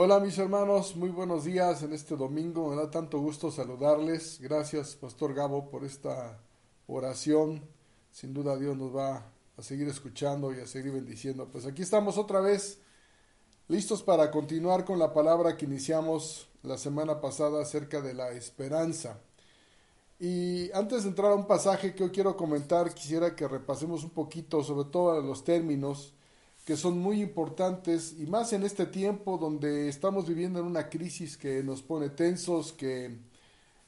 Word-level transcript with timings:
Hola 0.00 0.20
mis 0.20 0.38
hermanos, 0.38 0.94
muy 0.94 1.10
buenos 1.10 1.42
días 1.42 1.82
en 1.82 1.92
este 1.92 2.14
domingo. 2.14 2.70
Me 2.70 2.76
da 2.76 2.88
tanto 2.88 3.18
gusto 3.18 3.50
saludarles. 3.50 4.38
Gracias, 4.40 4.94
Pastor 4.94 5.34
Gabo, 5.34 5.70
por 5.70 5.82
esta 5.82 6.38
oración. 6.86 7.64
Sin 8.12 8.32
duda 8.32 8.56
Dios 8.56 8.76
nos 8.76 8.94
va 8.94 9.32
a 9.56 9.60
seguir 9.60 9.88
escuchando 9.88 10.54
y 10.54 10.60
a 10.60 10.68
seguir 10.68 10.92
bendiciendo. 10.92 11.48
Pues 11.50 11.66
aquí 11.66 11.82
estamos 11.82 12.16
otra 12.16 12.38
vez, 12.40 12.78
listos 13.66 14.04
para 14.04 14.30
continuar 14.30 14.84
con 14.84 15.00
la 15.00 15.12
palabra 15.12 15.56
que 15.56 15.64
iniciamos 15.64 16.48
la 16.62 16.78
semana 16.78 17.20
pasada 17.20 17.60
acerca 17.60 18.00
de 18.00 18.14
la 18.14 18.30
esperanza. 18.30 19.18
Y 20.20 20.70
antes 20.74 21.02
de 21.02 21.08
entrar 21.08 21.32
a 21.32 21.34
un 21.34 21.48
pasaje 21.48 21.96
que 21.96 22.04
hoy 22.04 22.10
quiero 22.10 22.36
comentar, 22.36 22.94
quisiera 22.94 23.34
que 23.34 23.48
repasemos 23.48 24.04
un 24.04 24.10
poquito 24.10 24.62
sobre 24.62 24.88
todo 24.90 25.20
los 25.20 25.42
términos 25.42 26.14
que 26.68 26.76
son 26.76 26.98
muy 26.98 27.22
importantes 27.22 28.14
y 28.18 28.26
más 28.26 28.52
en 28.52 28.62
este 28.62 28.84
tiempo 28.84 29.38
donde 29.38 29.88
estamos 29.88 30.28
viviendo 30.28 30.58
en 30.58 30.66
una 30.66 30.90
crisis 30.90 31.38
que 31.38 31.62
nos 31.62 31.80
pone 31.80 32.10
tensos, 32.10 32.74
que 32.74 33.16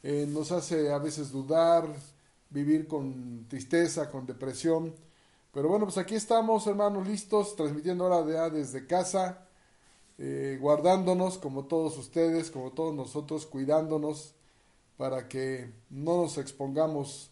eh, 0.02 0.26
nos 0.26 0.50
hace 0.50 0.90
a 0.90 0.96
veces 0.96 1.30
dudar, 1.30 1.94
vivir 2.48 2.88
con 2.88 3.44
tristeza, 3.48 4.10
con 4.10 4.24
depresión. 4.24 4.94
Pero 5.52 5.68
bueno, 5.68 5.84
pues 5.84 5.98
aquí 5.98 6.14
estamos, 6.14 6.66
hermanos, 6.66 7.06
listos, 7.06 7.54
transmitiendo 7.54 8.10
ahora 8.10 8.48
desde 8.48 8.86
casa, 8.86 9.46
eh, 10.16 10.56
guardándonos 10.58 11.36
como 11.36 11.66
todos 11.66 11.98
ustedes, 11.98 12.50
como 12.50 12.70
todos 12.70 12.94
nosotros, 12.94 13.44
cuidándonos 13.44 14.32
para 14.96 15.28
que 15.28 15.70
no 15.90 16.22
nos 16.22 16.38
expongamos 16.38 17.30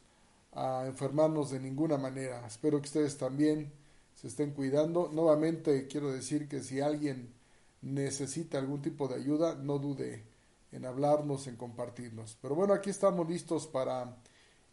a 0.52 0.84
enfermarnos 0.86 1.52
de 1.52 1.60
ninguna 1.60 1.96
manera. 1.96 2.46
Espero 2.46 2.82
que 2.82 2.88
ustedes 2.88 3.16
también 3.16 3.77
se 4.20 4.26
estén 4.26 4.50
cuidando. 4.50 5.10
Nuevamente 5.12 5.86
quiero 5.86 6.10
decir 6.10 6.48
que 6.48 6.60
si 6.60 6.80
alguien 6.80 7.32
necesita 7.82 8.58
algún 8.58 8.82
tipo 8.82 9.06
de 9.06 9.14
ayuda, 9.14 9.54
no 9.54 9.78
dude 9.78 10.24
en 10.72 10.84
hablarnos, 10.84 11.46
en 11.46 11.54
compartirnos. 11.54 12.36
Pero 12.42 12.56
bueno, 12.56 12.74
aquí 12.74 12.90
estamos 12.90 13.28
listos 13.28 13.68
para 13.68 14.16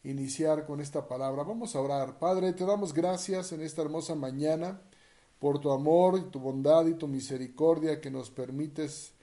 iniciar 0.04 0.66
con 0.66 0.82
esta 0.82 1.08
palabra. 1.08 1.44
Vamos 1.44 1.76
a 1.76 1.82
orar. 1.82 2.18
Padre, 2.18 2.54
te 2.54 2.66
damos 2.66 2.92
gracias 2.92 3.52
en 3.52 3.62
esta 3.62 3.84
hermosa 3.84 4.16
mañana 4.16 4.82
por 5.38 5.60
tu 5.60 5.72
amor 5.72 6.18
y 6.18 6.32
tu 6.32 6.40
bondad 6.40 6.88
y 6.88 6.96
tu 6.96 7.08
misericordia 7.08 8.02
que 8.02 8.10
nos 8.10 8.32
permites 8.32 9.14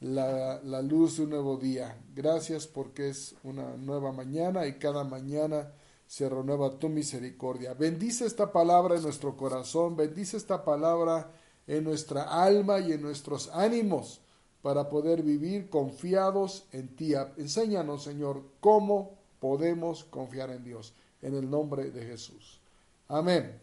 la, 0.00 0.60
la 0.64 0.82
luz 0.82 1.18
de 1.18 1.22
un 1.22 1.30
nuevo 1.30 1.56
día. 1.56 1.96
Gracias 2.16 2.66
porque 2.66 3.10
es 3.10 3.36
una 3.44 3.76
nueva 3.76 4.10
mañana 4.10 4.66
y 4.66 4.72
cada 4.80 5.04
mañana 5.04 5.72
se 6.08 6.26
renueva 6.26 6.78
tu 6.78 6.88
misericordia. 6.88 7.74
Bendice 7.74 8.24
esta 8.24 8.50
palabra 8.50 8.96
en 8.96 9.02
nuestro 9.02 9.36
corazón, 9.36 9.94
bendice 9.94 10.38
esta 10.38 10.64
palabra 10.64 11.30
en 11.66 11.84
nuestra 11.84 12.22
alma 12.42 12.80
y 12.80 12.92
en 12.92 13.02
nuestros 13.02 13.50
ánimos 13.52 14.22
para 14.62 14.88
poder 14.88 15.22
vivir 15.22 15.68
confiados 15.68 16.64
en 16.72 16.96
ti. 16.96 17.12
Enséñanos, 17.36 18.04
Señor, 18.04 18.42
cómo 18.58 19.18
podemos 19.38 20.04
confiar 20.04 20.48
en 20.50 20.64
Dios, 20.64 20.94
en 21.20 21.34
el 21.34 21.48
nombre 21.48 21.90
de 21.90 22.06
Jesús. 22.06 22.58
Amén. 23.06 23.60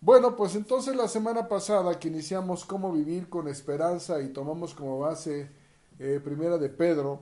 Bueno, 0.00 0.36
pues 0.36 0.54
entonces 0.54 0.94
la 0.94 1.08
semana 1.08 1.48
pasada 1.48 1.98
que 1.98 2.08
iniciamos 2.08 2.64
cómo 2.64 2.92
vivir 2.92 3.28
con 3.28 3.48
esperanza 3.48 4.20
y 4.22 4.28
tomamos 4.28 4.72
como 4.72 5.00
base 5.00 5.50
eh, 5.98 6.20
primera 6.22 6.58
de 6.58 6.68
Pedro, 6.68 7.20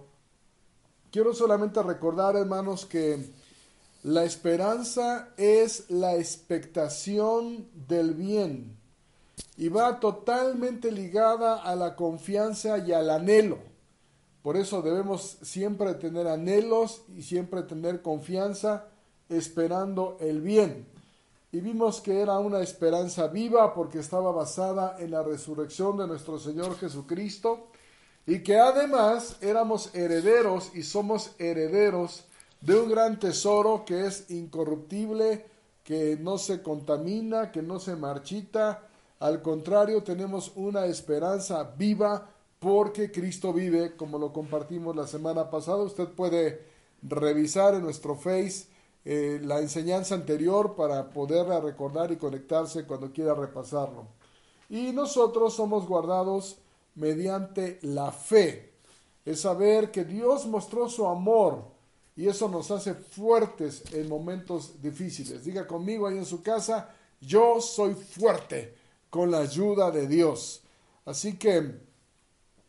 quiero 1.11 1.33
solamente 1.33 1.83
recordar, 1.83 2.37
hermanos, 2.37 2.85
que 2.85 3.40
la 4.03 4.25
esperanza 4.25 5.29
es 5.37 5.91
la 5.91 6.17
expectación 6.17 7.69
del 7.87 8.15
bien 8.15 8.79
y 9.57 9.69
va 9.69 10.01
totalmente 10.01 10.91
ligada 10.91 11.57
a 11.63 11.77
la 11.77 11.97
confianza 11.97 12.79
y 12.79 12.93
al 12.93 13.11
anhelo. 13.11 13.59
Por 14.43 14.57
eso 14.57 14.81
debemos 14.81 15.37
siempre 15.43 15.95
tener 15.95 16.27
anhelos 16.29 17.03
y 17.15 17.23
siempre 17.23 17.63
tener 17.65 18.01
confianza 18.01 18.87
esperando 19.29 20.17
el 20.21 20.41
bien. 20.41 20.87
Y 21.53 21.61
vimos 21.61 22.01
que 22.01 22.21
era 22.21 22.39
una 22.39 22.61
esperanza 22.61 23.27
viva 23.27 23.75
porque 23.75 23.99
estaba 23.99 24.33
basada 24.33 24.97
en 24.99 25.11
la 25.11 25.23
resurrección 25.23 25.99
de 25.99 26.07
nuestro 26.07 26.39
Señor 26.39 26.79
Jesucristo 26.79 27.67
y 28.27 28.43
que 28.43 28.59
además 28.59 29.37
éramos 29.43 29.95
herederos 29.95 30.71
y 30.75 30.85
somos 30.85 31.33
herederos 31.39 32.25
de 32.61 32.79
un 32.79 32.91
gran 32.91 33.19
tesoro 33.19 33.85
que 33.85 34.07
es 34.07 34.31
incorruptible, 34.31 35.47
que 35.83 36.17
no 36.21 36.39
se 36.39 36.63
contamina, 36.63 37.51
que 37.51 37.63
no 37.63 37.81
se 37.81 37.97
marchita. 37.97 38.87
Al 39.19 39.43
contrario, 39.43 40.03
tenemos 40.03 40.53
una 40.57 40.87
esperanza 40.87 41.75
viva 41.77 42.29
porque 42.59 43.11
Cristo 43.11 43.53
vive, 43.53 43.97
como 43.97 44.19
lo 44.19 44.33
compartimos 44.33 44.95
la 44.95 45.07
semana 45.07 45.51
pasada. 45.51 45.79
Usted 45.79 46.09
puede 46.09 46.63
revisar 47.03 47.75
en 47.75 47.83
nuestro 47.83 48.15
Face 48.15 48.67
eh, 49.05 49.41
la 49.43 49.61
enseñanza 49.61 50.15
anterior 50.15 50.75
para 50.77 51.09
poderla 51.11 51.61
recordar 51.61 52.13
y 52.13 52.17
conectarse 52.17 52.85
cuando 52.85 53.11
quiera 53.13 53.35
repasarlo. 53.35 54.07
Y 54.69 54.93
nosotros 54.93 55.55
somos 55.55 55.87
guardados 55.87 56.59
mediante 56.95 57.79
la 57.83 58.13
fe. 58.13 58.75
Es 59.25 59.41
saber 59.41 59.91
que 59.91 60.05
Dios 60.05 60.47
mostró 60.47 60.89
su 60.89 61.07
amor 61.07 61.80
y 62.21 62.29
eso 62.29 62.51
nos 62.51 62.71
hace 62.71 62.93
fuertes 62.93 63.83
en 63.95 64.07
momentos 64.07 64.83
difíciles. 64.83 65.43
Diga 65.43 65.67
conmigo 65.67 66.07
ahí 66.07 66.19
en 66.19 66.27
su 66.27 66.43
casa, 66.43 66.91
yo 67.19 67.63
soy 67.63 67.95
fuerte 67.95 68.75
con 69.09 69.31
la 69.31 69.39
ayuda 69.39 69.91
de 69.91 70.07
Dios. 70.07 70.61
Así 71.07 71.39
que 71.39 71.81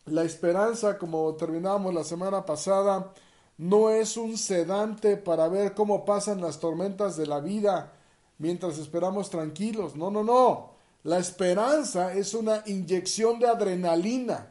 la 0.05 0.23
esperanza, 0.23 0.97
como 0.97 1.35
terminamos 1.35 1.93
la 1.93 2.05
semana 2.05 2.45
pasada, 2.45 3.13
no 3.57 3.89
es 3.89 4.15
un 4.15 4.37
sedante 4.37 5.17
para 5.17 5.49
ver 5.49 5.73
cómo 5.73 6.05
pasan 6.05 6.39
las 6.39 6.61
tormentas 6.61 7.17
de 7.17 7.27
la 7.27 7.41
vida 7.41 7.91
mientras 8.37 8.77
esperamos 8.77 9.29
tranquilos. 9.29 9.97
No, 9.97 10.09
no, 10.09 10.23
no. 10.23 10.75
La 11.03 11.19
esperanza 11.19 12.13
es 12.13 12.33
una 12.33 12.63
inyección 12.67 13.37
de 13.37 13.49
adrenalina 13.49 14.50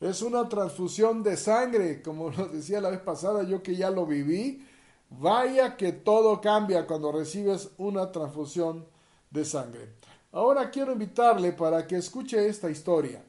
es 0.00 0.22
una 0.22 0.48
transfusión 0.48 1.22
de 1.22 1.36
sangre, 1.36 2.02
como 2.02 2.30
lo 2.36 2.48
decía 2.48 2.80
la 2.80 2.90
vez 2.90 3.00
pasada, 3.00 3.42
yo 3.42 3.62
que 3.62 3.76
ya 3.76 3.90
lo 3.90 4.06
viví. 4.06 4.64
Vaya 5.10 5.76
que 5.76 5.92
todo 5.92 6.40
cambia 6.40 6.86
cuando 6.86 7.10
recibes 7.10 7.70
una 7.78 8.12
transfusión 8.12 8.86
de 9.30 9.44
sangre. 9.44 9.94
Ahora 10.32 10.70
quiero 10.70 10.92
invitarle 10.92 11.52
para 11.52 11.86
que 11.86 11.96
escuche 11.96 12.46
esta 12.46 12.70
historia. 12.70 13.24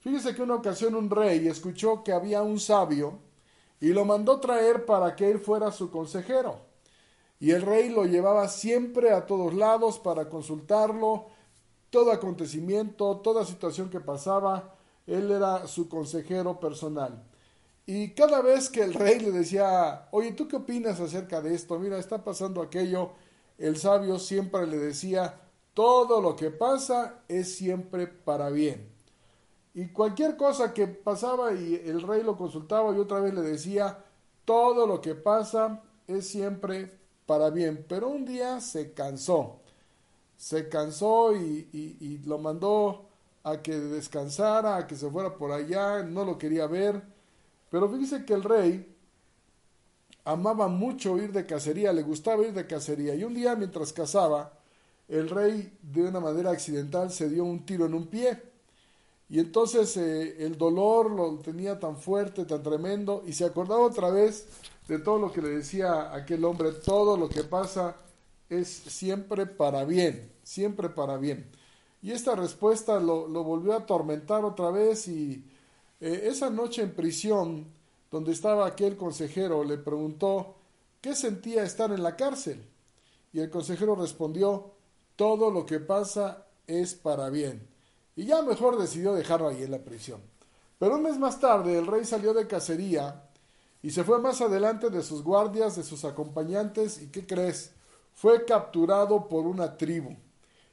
Fíjese 0.00 0.34
que 0.34 0.42
una 0.42 0.56
ocasión 0.56 0.94
un 0.94 1.08
rey 1.08 1.48
escuchó 1.48 2.04
que 2.04 2.12
había 2.12 2.42
un 2.42 2.60
sabio 2.60 3.18
y 3.80 3.88
lo 3.88 4.04
mandó 4.04 4.38
traer 4.40 4.84
para 4.84 5.16
que 5.16 5.30
él 5.30 5.38
fuera 5.38 5.72
su 5.72 5.90
consejero. 5.90 6.58
Y 7.40 7.50
el 7.50 7.62
rey 7.62 7.88
lo 7.88 8.04
llevaba 8.04 8.48
siempre 8.48 9.10
a 9.12 9.26
todos 9.26 9.54
lados 9.54 9.98
para 9.98 10.28
consultarlo, 10.28 11.26
todo 11.90 12.12
acontecimiento, 12.12 13.16
toda 13.18 13.44
situación 13.44 13.90
que 13.90 14.00
pasaba, 14.00 14.75
él 15.06 15.30
era 15.30 15.66
su 15.66 15.88
consejero 15.88 16.58
personal. 16.58 17.22
Y 17.86 18.10
cada 18.10 18.42
vez 18.42 18.68
que 18.68 18.82
el 18.82 18.94
rey 18.94 19.20
le 19.20 19.30
decía, 19.30 20.08
oye, 20.10 20.32
¿tú 20.32 20.48
qué 20.48 20.56
opinas 20.56 20.98
acerca 21.00 21.40
de 21.40 21.54
esto? 21.54 21.78
Mira, 21.78 21.98
está 21.98 22.24
pasando 22.24 22.60
aquello, 22.60 23.12
el 23.58 23.76
sabio 23.76 24.18
siempre 24.18 24.66
le 24.66 24.76
decía, 24.76 25.40
todo 25.72 26.20
lo 26.20 26.34
que 26.34 26.50
pasa 26.50 27.20
es 27.28 27.54
siempre 27.54 28.08
para 28.08 28.50
bien. 28.50 28.88
Y 29.72 29.88
cualquier 29.88 30.36
cosa 30.36 30.74
que 30.74 30.88
pasaba 30.88 31.52
y 31.52 31.74
el 31.74 32.02
rey 32.02 32.22
lo 32.22 32.36
consultaba 32.36 32.96
y 32.96 32.98
otra 32.98 33.20
vez 33.20 33.34
le 33.34 33.42
decía, 33.42 33.98
todo 34.44 34.86
lo 34.86 35.00
que 35.00 35.14
pasa 35.14 35.82
es 36.08 36.26
siempre 36.26 36.98
para 37.26 37.50
bien. 37.50 37.84
Pero 37.88 38.08
un 38.08 38.24
día 38.24 38.60
se 38.60 38.94
cansó, 38.94 39.60
se 40.36 40.68
cansó 40.68 41.36
y, 41.36 41.68
y 41.72 42.18
lo 42.26 42.38
mandó 42.38 43.05
a 43.46 43.62
que 43.62 43.78
descansara, 43.78 44.76
a 44.76 44.86
que 44.88 44.96
se 44.96 45.08
fuera 45.08 45.36
por 45.36 45.52
allá, 45.52 46.02
no 46.02 46.24
lo 46.24 46.36
quería 46.36 46.66
ver. 46.66 47.00
Pero 47.70 47.88
fíjese 47.88 48.24
que 48.24 48.34
el 48.34 48.42
rey 48.42 48.92
amaba 50.24 50.66
mucho 50.66 51.16
ir 51.16 51.30
de 51.30 51.46
cacería, 51.46 51.92
le 51.92 52.02
gustaba 52.02 52.42
ir 52.44 52.52
de 52.52 52.66
cacería. 52.66 53.14
Y 53.14 53.22
un 53.22 53.34
día 53.34 53.54
mientras 53.54 53.92
cazaba, 53.92 54.52
el 55.06 55.30
rey 55.30 55.78
de 55.80 56.02
una 56.02 56.18
manera 56.18 56.50
accidental 56.50 57.12
se 57.12 57.28
dio 57.28 57.44
un 57.44 57.64
tiro 57.64 57.86
en 57.86 57.94
un 57.94 58.08
pie. 58.08 58.42
Y 59.28 59.38
entonces 59.38 59.96
eh, 59.96 60.44
el 60.44 60.58
dolor 60.58 61.08
lo 61.08 61.38
tenía 61.38 61.78
tan 61.78 61.96
fuerte, 61.96 62.46
tan 62.46 62.64
tremendo, 62.64 63.22
y 63.24 63.32
se 63.32 63.44
acordaba 63.44 63.82
otra 63.82 64.10
vez 64.10 64.48
de 64.88 64.98
todo 64.98 65.18
lo 65.18 65.32
que 65.32 65.42
le 65.42 65.50
decía 65.50 66.12
aquel 66.12 66.44
hombre, 66.44 66.72
todo 66.72 67.16
lo 67.16 67.28
que 67.28 67.44
pasa 67.44 67.94
es 68.48 68.68
siempre 68.68 69.46
para 69.46 69.84
bien, 69.84 70.32
siempre 70.42 70.88
para 70.88 71.16
bien. 71.16 71.48
Y 72.02 72.12
esta 72.12 72.34
respuesta 72.34 73.00
lo, 73.00 73.26
volvió 73.28 73.72
a 73.72 73.78
atormentar 73.78 74.44
otra 74.44 74.70
vez 74.70 75.08
y 75.08 75.44
eh, 76.00 76.22
esa 76.24 76.50
noche 76.50 76.82
en 76.82 76.94
prisión, 76.94 77.66
donde 78.10 78.32
estaba 78.32 78.66
aquel 78.66 78.96
consejero, 78.96 79.64
le 79.64 79.78
preguntó 79.78 80.54
qué 81.00 81.14
sentía 81.14 81.64
estar 81.64 81.90
en 81.90 82.02
la 82.02 82.16
cárcel. 82.16 82.64
Y 83.32 83.40
el 83.40 83.50
consejero 83.50 83.94
respondió, 83.94 84.72
todo 85.16 85.50
lo 85.50 85.66
que 85.66 85.80
pasa 85.80 86.46
es 86.66 86.94
para 86.94 87.30
bien. 87.30 87.66
Y 88.14 88.26
ya 88.26 88.42
mejor 88.42 88.78
decidió 88.78 89.12
dejarlo 89.12 89.48
ahí 89.48 89.62
en 89.62 89.70
la 89.70 89.78
prisión. 89.78 90.20
Pero 90.78 90.96
un 90.96 91.02
mes 91.02 91.18
más 91.18 91.40
tarde 91.40 91.78
el 91.78 91.86
rey 91.86 92.04
salió 92.04 92.34
de 92.34 92.46
cacería 92.46 93.22
y 93.82 93.90
se 93.90 94.04
fue 94.04 94.20
más 94.20 94.40
adelante 94.40 94.90
de 94.90 95.02
sus 95.02 95.22
guardias, 95.22 95.76
de 95.76 95.82
sus 95.82 96.04
acompañantes, 96.04 97.00
y 97.00 97.08
¿qué 97.08 97.26
crees? 97.26 97.72
Fue 98.14 98.44
capturado 98.44 99.28
por 99.28 99.46
una 99.46 99.76
tribu. 99.76 100.16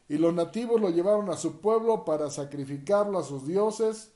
Y 0.10 0.18
los 0.18 0.34
nativos 0.34 0.82
lo 0.82 0.90
llevaron 0.90 1.30
a 1.30 1.38
su 1.38 1.60
pueblo 1.60 2.06
para 2.06 2.30
sacrificarlo 2.30 3.18
a 3.20 3.24
sus 3.24 3.48
dioses, 3.48 4.12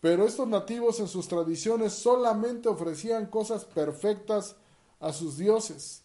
pero 0.00 0.24
estos 0.24 0.46
nativos 0.46 1.00
en 1.00 1.08
sus 1.08 1.26
tradiciones 1.26 1.92
solamente 1.92 2.68
ofrecían 2.68 3.26
cosas 3.26 3.64
perfectas 3.64 4.56
a 5.00 5.12
sus 5.12 5.36
dioses. 5.36 6.02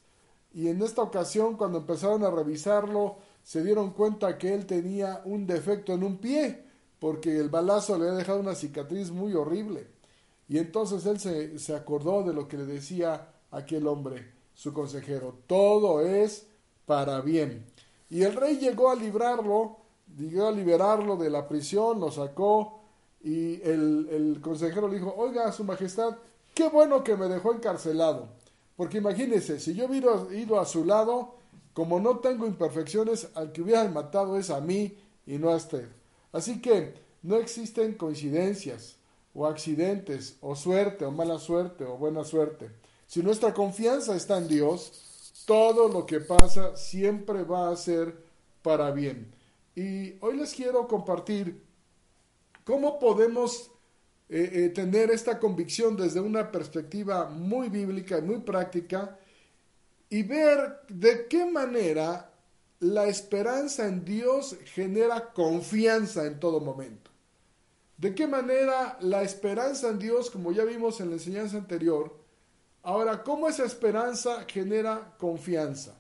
Y 0.54 0.68
en 0.68 0.82
esta 0.82 1.02
ocasión, 1.02 1.58
cuando 1.58 1.80
empezaron 1.80 2.24
a 2.24 2.32
revisarlo, 2.32 3.18
se 3.44 3.64
dieron 3.64 3.92
cuenta 3.92 4.38
que 4.38 4.54
él 4.54 4.66
tenía 4.66 5.22
un 5.26 5.46
defecto 5.46 5.94
en 5.94 6.04
un 6.04 6.18
pie, 6.18 6.64
porque 7.00 7.38
el 7.38 7.50
balazo 7.50 7.98
le 7.98 8.06
había 8.06 8.18
dejado 8.18 8.40
una 8.40 8.56
cicatriz 8.56 9.12
muy 9.12 9.34
horrible. 9.34 9.88
Y 10.48 10.58
entonces 10.58 11.06
él 11.06 11.20
se, 11.20 11.60
se 11.60 11.76
acordó 11.76 12.24
de 12.24 12.34
lo 12.34 12.48
que 12.48 12.58
le 12.58 12.66
decía 12.66 13.34
aquel 13.52 13.88
hombre, 13.88 14.32
su 14.54 14.74
consejero, 14.74 15.38
todo 15.48 16.02
es 16.02 16.48
para 16.86 17.22
bien. 17.22 17.66
Y 18.14 18.22
el 18.22 18.36
rey 18.36 18.60
llegó 18.60 18.92
a 18.92 18.96
librarlo, 18.96 19.78
llegó 20.16 20.46
a 20.46 20.52
liberarlo 20.52 21.18
de 21.18 21.32
la 21.32 21.48
prisión, 21.48 22.00
lo 22.00 22.12
sacó, 22.12 22.80
y 23.24 23.60
el, 23.64 24.08
el 24.12 24.40
consejero 24.40 24.88
le 24.88 24.98
dijo, 24.98 25.16
oiga, 25.18 25.52
su 25.52 25.64
majestad, 25.64 26.18
qué 26.54 26.70
bueno 26.70 27.04
que 27.04 27.16
me 27.16 27.28
dejó 27.28 27.56
encarcelado. 27.56 28.28
Porque 28.76 29.00
imagínese, 29.00 29.60
si 29.60 29.74
yo 29.74 29.88
hubiera 29.88 30.12
ido 30.32 30.60
a 30.60 30.66
su 30.68 30.86
lado, 30.86 31.34
como 31.74 32.00
no 32.00 32.20
tengo 32.20 32.46
imperfecciones, 32.46 33.30
al 33.34 33.52
que 33.52 33.64
hubieran 33.64 33.92
matado 33.92 34.38
es 34.38 34.52
a 34.52 34.62
mí 34.62 34.96
y 35.26 35.40
no 35.40 35.50
a 35.50 35.56
usted. 35.56 35.90
Así 36.32 36.62
que 36.62 36.94
no 37.24 37.38
existen 37.38 37.96
coincidencias 37.96 38.98
o 39.34 39.48
accidentes 39.48 40.38
o 40.40 40.56
suerte 40.56 41.04
o 41.06 41.10
mala 41.10 41.40
suerte 41.40 41.84
o 41.84 41.98
buena 41.98 42.24
suerte. 42.24 42.70
Si 43.08 43.24
nuestra 43.24 43.56
confianza 43.56 44.16
está 44.16 44.38
en 44.38 44.48
Dios, 44.48 45.13
todo 45.46 45.88
lo 45.88 46.06
que 46.06 46.20
pasa 46.20 46.76
siempre 46.76 47.44
va 47.44 47.70
a 47.70 47.76
ser 47.76 48.16
para 48.62 48.92
bien. 48.92 49.34
Y 49.76 50.16
hoy 50.22 50.38
les 50.38 50.54
quiero 50.54 50.88
compartir 50.88 51.62
cómo 52.64 53.00
podemos 53.00 53.72
eh, 54.30 54.50
eh, 54.54 54.70
tener 54.70 55.12
esta 55.12 55.40
convicción 55.40 55.98
desde 55.98 56.20
una 56.20 56.52
perspectiva 56.52 57.30
muy 57.30 57.70
bíblica 57.70 58.18
y 58.18 58.22
muy 58.22 58.40
práctica 58.40 59.18
y 60.10 60.24
ver 60.24 60.82
de 60.88 61.28
qué 61.28 61.46
manera 61.46 62.32
la 62.80 63.08
esperanza 63.08 63.88
en 63.88 64.06
Dios 64.06 64.58
genera 64.66 65.34
confianza 65.34 66.26
en 66.26 66.40
todo 66.40 66.60
momento. 66.60 67.12
De 67.98 68.14
qué 68.14 68.28
manera 68.28 68.98
la 69.02 69.24
esperanza 69.24 69.90
en 69.90 70.00
Dios, 70.00 70.30
como 70.30 70.52
ya 70.52 70.66
vimos 70.66 71.00
en 71.00 71.10
la 71.10 71.16
enseñanza 71.16 71.58
anterior, 71.58 72.23
ahora 72.84 73.24
cómo 73.24 73.48
esa 73.48 73.66
esperanza 73.66 74.46
genera 74.48 75.16
confianza. 75.18 75.98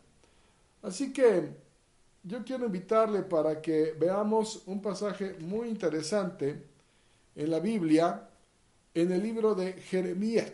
Así 0.81 1.11
que 1.11 1.49
yo 2.23 2.43
quiero 2.43 2.65
invitarle 2.65 3.23
para 3.23 3.61
que 3.61 3.95
veamos 3.99 4.63
un 4.65 4.81
pasaje 4.81 5.35
muy 5.39 5.67
interesante 5.67 6.63
en 7.35 7.51
la 7.51 7.59
Biblia, 7.59 8.29
en 8.93 9.11
el 9.11 9.23
libro 9.23 9.55
de 9.55 9.73
Jeremías, 9.73 10.51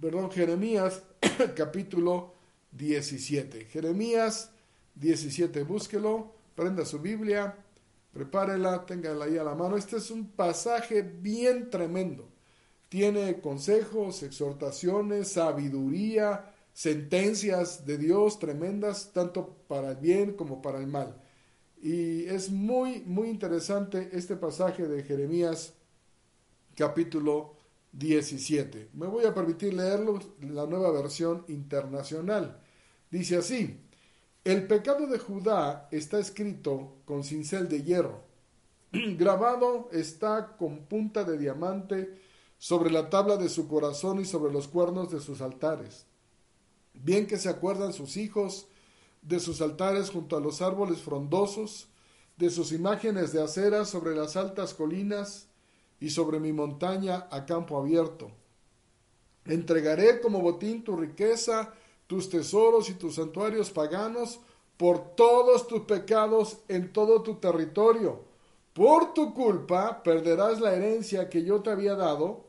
perdón, 0.00 0.30
Jeremías 0.30 1.02
capítulo 1.54 2.34
17. 2.72 3.66
Jeremías 3.66 4.50
17, 4.94 5.62
búsquelo, 5.62 6.34
prenda 6.54 6.84
su 6.84 6.98
Biblia, 6.98 7.54
prepárela, 8.12 8.84
téngala 8.84 9.26
ahí 9.26 9.38
a 9.38 9.44
la 9.44 9.54
mano. 9.54 9.76
Este 9.76 9.96
es 9.96 10.10
un 10.10 10.26
pasaje 10.30 11.02
bien 11.02 11.70
tremendo. 11.70 12.28
Tiene 12.88 13.40
consejos, 13.40 14.22
exhortaciones, 14.22 15.32
sabiduría, 15.32 16.52
sentencias 16.72 17.86
de 17.86 17.98
Dios 17.98 18.38
tremendas, 18.38 19.12
tanto 19.12 19.56
para 19.66 19.92
el 19.92 19.96
bien 19.96 20.34
como 20.34 20.62
para 20.62 20.78
el 20.78 20.86
mal. 20.86 21.20
Y 21.82 22.26
es 22.26 22.50
muy, 22.50 23.02
muy 23.06 23.28
interesante 23.28 24.10
este 24.12 24.36
pasaje 24.36 24.86
de 24.86 25.02
Jeremías 25.02 25.74
capítulo 26.74 27.56
17. 27.92 28.90
Me 28.92 29.06
voy 29.06 29.24
a 29.24 29.34
permitir 29.34 29.74
leerlo 29.74 30.18
la 30.40 30.66
nueva 30.66 30.90
versión 30.92 31.44
internacional. 31.48 32.60
Dice 33.10 33.36
así, 33.38 33.80
el 34.44 34.66
pecado 34.66 35.06
de 35.06 35.18
Judá 35.18 35.88
está 35.90 36.18
escrito 36.18 36.98
con 37.04 37.24
cincel 37.24 37.68
de 37.68 37.82
hierro, 37.82 38.22
grabado 38.92 39.88
está 39.92 40.56
con 40.56 40.84
punta 40.86 41.24
de 41.24 41.38
diamante 41.38 42.25
sobre 42.58 42.90
la 42.90 43.10
tabla 43.10 43.36
de 43.36 43.48
su 43.48 43.68
corazón 43.68 44.20
y 44.20 44.24
sobre 44.24 44.52
los 44.52 44.68
cuernos 44.68 45.10
de 45.10 45.20
sus 45.20 45.40
altares. 45.40 46.06
Bien 46.94 47.26
que 47.26 47.38
se 47.38 47.48
acuerdan 47.48 47.92
sus 47.92 48.16
hijos 48.16 48.66
de 49.22 49.40
sus 49.40 49.60
altares 49.60 50.10
junto 50.10 50.36
a 50.36 50.40
los 50.40 50.62
árboles 50.62 51.00
frondosos, 51.00 51.88
de 52.36 52.50
sus 52.50 52.72
imágenes 52.72 53.32
de 53.32 53.42
acera 53.42 53.84
sobre 53.84 54.14
las 54.14 54.36
altas 54.36 54.74
colinas, 54.74 55.48
y 56.00 56.10
sobre 56.10 56.40
mi 56.40 56.52
montaña 56.52 57.26
a 57.30 57.46
campo 57.46 57.78
abierto. 57.78 58.30
Entregaré 59.44 60.20
como 60.20 60.40
botín 60.40 60.84
tu 60.84 60.96
riqueza, 60.96 61.72
tus 62.06 62.28
tesoros 62.28 62.90
y 62.90 62.94
tus 62.94 63.14
santuarios 63.14 63.70
paganos 63.70 64.40
por 64.76 65.14
todos 65.14 65.66
tus 65.66 65.82
pecados 65.82 66.58
en 66.68 66.92
todo 66.92 67.22
tu 67.22 67.36
territorio. 67.36 68.24
Por 68.72 69.14
tu 69.14 69.32
culpa 69.32 70.02
perderás 70.02 70.60
la 70.60 70.74
herencia 70.74 71.30
que 71.30 71.44
yo 71.44 71.62
te 71.62 71.70
había 71.70 71.94
dado, 71.94 72.44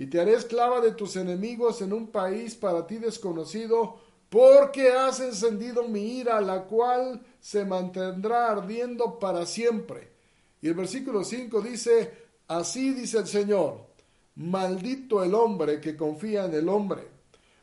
y 0.00 0.06
te 0.06 0.18
haré 0.18 0.32
esclava 0.32 0.80
de 0.80 0.92
tus 0.92 1.16
enemigos 1.16 1.82
en 1.82 1.92
un 1.92 2.06
país 2.06 2.54
para 2.54 2.86
ti 2.86 2.96
desconocido, 2.96 3.96
porque 4.30 4.88
has 4.92 5.20
encendido 5.20 5.86
mi 5.88 6.20
ira, 6.20 6.40
la 6.40 6.62
cual 6.62 7.20
se 7.38 7.66
mantendrá 7.66 8.50
ardiendo 8.50 9.18
para 9.18 9.44
siempre. 9.44 10.10
Y 10.62 10.68
el 10.68 10.74
versículo 10.74 11.22
5 11.22 11.60
dice, 11.60 12.14
Así 12.48 12.94
dice 12.94 13.18
el 13.18 13.26
Señor, 13.26 13.88
maldito 14.36 15.22
el 15.22 15.34
hombre 15.34 15.82
que 15.82 15.98
confía 15.98 16.46
en 16.46 16.54
el 16.54 16.70
hombre, 16.70 17.06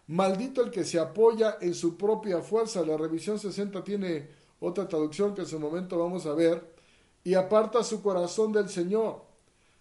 maldito 0.05 0.61
el 0.61 0.69
que 0.69 0.85
se 0.85 0.99
apoya 0.99 1.57
en 1.59 1.73
su 1.73 1.97
propia 1.97 2.43
fuerza. 2.43 2.85
La 2.85 2.97
revisión 2.97 3.39
60 3.39 3.83
tiene 3.83 4.29
otra 4.59 4.87
traducción 4.87 5.33
que 5.33 5.41
en 5.41 5.47
su 5.47 5.59
momento 5.59 5.97
vamos 5.97 6.27
a 6.27 6.35
ver, 6.35 6.71
y 7.23 7.33
aparta 7.33 7.83
su 7.83 8.03
corazón 8.03 8.53
del 8.53 8.69
Señor. 8.69 9.23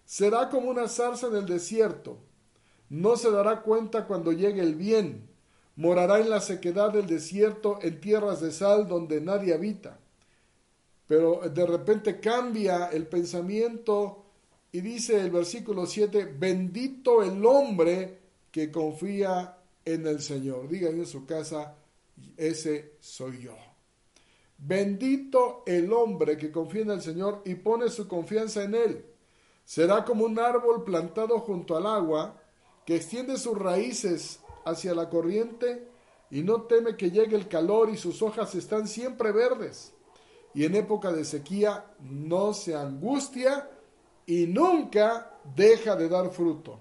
Será 0.05 0.49
como 0.49 0.71
una 0.71 0.87
zarza 0.87 1.27
en 1.27 1.35
el 1.35 1.45
desierto, 1.45 2.17
no 2.89 3.17
se 3.17 3.31
dará 3.31 3.61
cuenta 3.61 4.05
cuando 4.05 4.31
llegue 4.31 4.61
el 4.61 4.75
bien, 4.75 5.27
morará 5.75 6.19
en 6.19 6.29
la 6.29 6.41
sequedad 6.41 6.91
del 6.91 7.07
desierto, 7.07 7.79
en 7.81 7.99
tierras 7.99 8.41
de 8.41 8.51
sal 8.51 8.87
donde 8.87 9.21
nadie 9.21 9.53
habita. 9.53 9.99
Pero 11.07 11.41
de 11.49 11.65
repente 11.65 12.19
cambia 12.19 12.87
el 12.87 13.07
pensamiento 13.07 14.25
y 14.71 14.81
dice 14.81 15.19
el 15.21 15.31
versículo 15.31 15.85
7, 15.85 16.35
bendito 16.37 17.23
el 17.23 17.45
hombre 17.45 18.19
que 18.51 18.71
confía 18.71 19.57
en 19.85 20.05
el 20.05 20.21
Señor. 20.21 20.67
Digan 20.67 20.95
en 20.95 21.05
su 21.05 21.25
casa, 21.25 21.75
ese 22.35 22.93
soy 22.99 23.43
yo. 23.43 23.55
Bendito 24.57 25.63
el 25.65 25.93
hombre 25.93 26.37
que 26.37 26.51
confía 26.51 26.81
en 26.81 26.91
el 26.91 27.01
Señor 27.01 27.41
y 27.45 27.55
pone 27.55 27.89
su 27.89 28.07
confianza 28.07 28.63
en 28.63 28.75
Él. 28.75 29.05
Será 29.63 30.03
como 30.03 30.25
un 30.25 30.39
árbol 30.39 30.83
plantado 30.83 31.39
junto 31.39 31.77
al 31.77 31.85
agua, 31.85 32.41
que 32.87 32.95
extiende 32.95 33.35
sus 33.35 33.57
raíces 33.59 34.39
hacia 34.63 34.95
la 34.95 35.09
corriente 35.09 35.89
y 36.31 36.41
no 36.41 36.61
teme 36.61 36.95
que 36.95 37.11
llegue 37.11 37.35
el 37.35 37.49
calor 37.49 37.89
y 37.89 37.97
sus 37.97 38.21
hojas 38.21 38.55
están 38.55 38.87
siempre 38.87 39.33
verdes. 39.33 39.91
Y 40.53 40.63
en 40.63 40.73
época 40.73 41.11
de 41.11 41.25
sequía 41.25 41.91
no 41.99 42.53
se 42.53 42.75
angustia 42.75 43.69
y 44.25 44.47
nunca 44.47 45.37
deja 45.53 45.97
de 45.97 46.07
dar 46.07 46.29
fruto. 46.29 46.79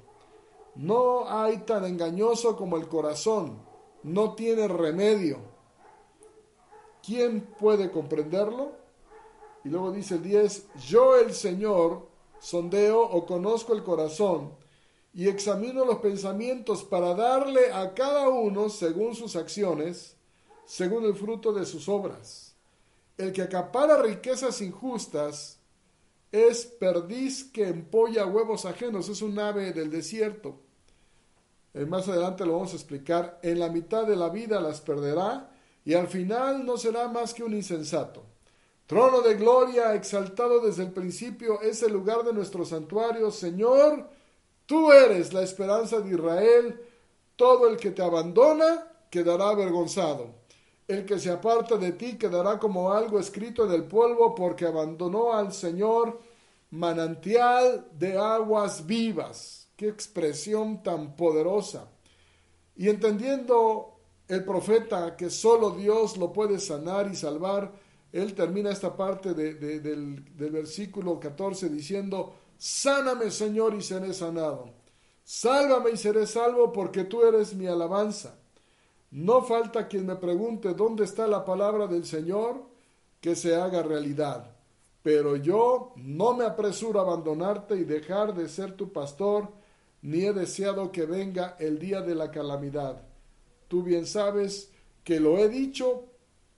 No 0.76 1.28
hay 1.28 1.58
tan 1.58 1.84
engañoso 1.84 2.56
como 2.56 2.76
el 2.76 2.86
corazón, 2.86 3.58
no 4.04 4.36
tiene 4.36 4.68
remedio. 4.68 5.40
¿Quién 7.04 7.40
puede 7.40 7.90
comprenderlo? 7.90 8.75
Y 9.64 9.70
luego 9.70 9.90
dice 9.90 10.14
el 10.14 10.22
10, 10.22 10.68
yo 10.86 11.16
el 11.16 11.34
Señor 11.34 12.06
sondeo 12.38 13.00
o 13.00 13.26
conozco 13.26 13.72
el 13.72 13.82
corazón 13.82 14.64
y 15.16 15.28
examino 15.28 15.87
los 15.87 16.00
pensamientos 16.00 16.85
para 16.85 17.14
darle 17.14 17.73
a 17.73 17.94
cada 17.94 18.28
uno 18.28 18.68
según 18.68 19.14
sus 19.14 19.35
acciones, 19.35 20.14
según 20.66 21.06
el 21.06 21.14
fruto 21.14 21.54
de 21.54 21.64
sus 21.64 21.88
obras. 21.88 22.54
El 23.16 23.32
que 23.32 23.40
acapara 23.40 24.02
riquezas 24.02 24.61
injustas, 24.61 25.58
es 26.30 26.66
perdiz 26.66 27.44
que 27.44 27.66
empolla 27.66 28.26
huevos 28.26 28.66
ajenos, 28.66 29.08
es 29.08 29.23
un 29.23 29.38
ave 29.38 29.73
del 29.73 29.90
desierto. 29.90 30.61
Eh, 31.73 31.87
más 31.87 32.06
adelante 32.08 32.44
lo 32.44 32.52
vamos 32.52 32.75
a 32.75 32.76
explicar. 32.76 33.40
En 33.42 33.58
la 33.58 33.70
mitad 33.70 34.06
de 34.06 34.16
la 34.16 34.28
vida 34.28 34.61
las 34.61 34.82
perderá 34.82 35.50
y 35.82 35.94
al 35.94 36.08
final 36.08 36.66
no 36.66 36.76
será 36.76 37.08
más 37.08 37.32
que 37.32 37.42
un 37.42 37.54
insensato. 37.54 38.23
Trono 38.87 39.23
de 39.23 39.35
gloria, 39.35 39.94
exaltado 39.94 40.61
desde 40.61 40.82
el 40.82 40.92
principio, 40.92 41.62
es 41.62 41.82
el 41.82 41.94
lugar 41.94 42.23
de 42.23 42.35
nuestro 42.35 42.66
santuario. 42.66 43.30
Señor, 43.30 44.11
Tú 44.66 44.92
eres 44.92 45.32
la 45.32 45.42
esperanza 45.42 46.00
de 46.00 46.11
Israel. 46.11 46.80
Todo 47.37 47.68
el 47.68 47.76
que 47.76 47.92
te 47.92 48.02
abandona 48.02 48.88
quedará 49.11 49.50
avergonzado. 49.50 50.35
El 50.88 51.04
que 51.04 51.18
se 51.18 51.30
aparta 51.30 51.76
de 51.76 51.92
ti 51.92 52.16
quedará 52.16 52.58
como 52.58 52.92
algo 52.92 53.18
escrito 53.18 53.64
en 53.64 53.73
el 53.73 53.85
polvo 53.85 54.35
porque 54.35 54.66
abandonó 54.66 55.32
al 55.32 55.52
Señor 55.52 56.20
manantial 56.70 57.88
de 57.92 58.18
aguas 58.18 58.87
vivas. 58.87 59.68
Qué 59.76 59.88
expresión 59.88 60.82
tan 60.82 61.16
poderosa. 61.16 61.88
Y 62.76 62.88
entendiendo 62.88 63.96
el 64.28 64.44
profeta 64.44 65.16
que 65.16 65.30
solo 65.30 65.70
Dios 65.70 66.16
lo 66.16 66.32
puede 66.32 66.58
sanar 66.58 67.08
y 67.11 67.14
salvar, 67.14 67.73
él 68.12 68.35
termina 68.35 68.70
esta 68.70 68.96
parte 68.96 69.35
del, 69.35 70.37
del 70.37 70.50
versículo 70.50 71.20
14 71.20 71.68
diciendo, 71.68 72.35
Sáname 72.58 73.30
Señor 73.30 73.75
y 73.75 73.82
seré 73.82 74.12
sanado. 74.12 74.70
Sálvame 75.25 75.90
y 75.90 75.96
seré 75.96 76.26
salvo 76.26 76.72
porque 76.72 77.04
tú 77.04 77.25
eres 77.25 77.54
mi 77.54 77.66
alabanza. 77.66 78.38
No 79.10 79.42
falta 79.42 79.88
quien 79.88 80.06
me 80.06 80.16
pregunte 80.16 80.75
dónde 80.75 81.04
está 81.04 81.26
la 81.26 81.44
palabra 81.44 81.86
del 81.86 82.04
Señor 82.04 82.62
que 83.20 83.34
se 83.34 83.56
haga 83.56 83.82
realidad. 83.82 84.54
Pero 85.02 85.36
yo 85.36 85.92
no 85.96 86.34
me 86.34 86.44
apresuro 86.44 87.00
a 87.00 87.02
abandonarte 87.02 87.76
y 87.76 87.84
dejar 87.84 88.34
de 88.34 88.48
ser 88.48 88.76
tu 88.76 88.92
pastor, 88.92 89.48
ni 90.02 90.25
he 90.25 90.32
deseado 90.32 90.90
que 90.92 91.06
venga 91.06 91.56
el 91.58 91.78
día 91.78 92.02
de 92.02 92.14
la 92.14 92.30
calamidad. 92.30 93.02
Tú 93.68 93.82
bien 93.82 94.06
sabes 94.06 94.70
que 95.04 95.20
lo 95.20 95.38
he 95.38 95.48
dicho, 95.48 96.04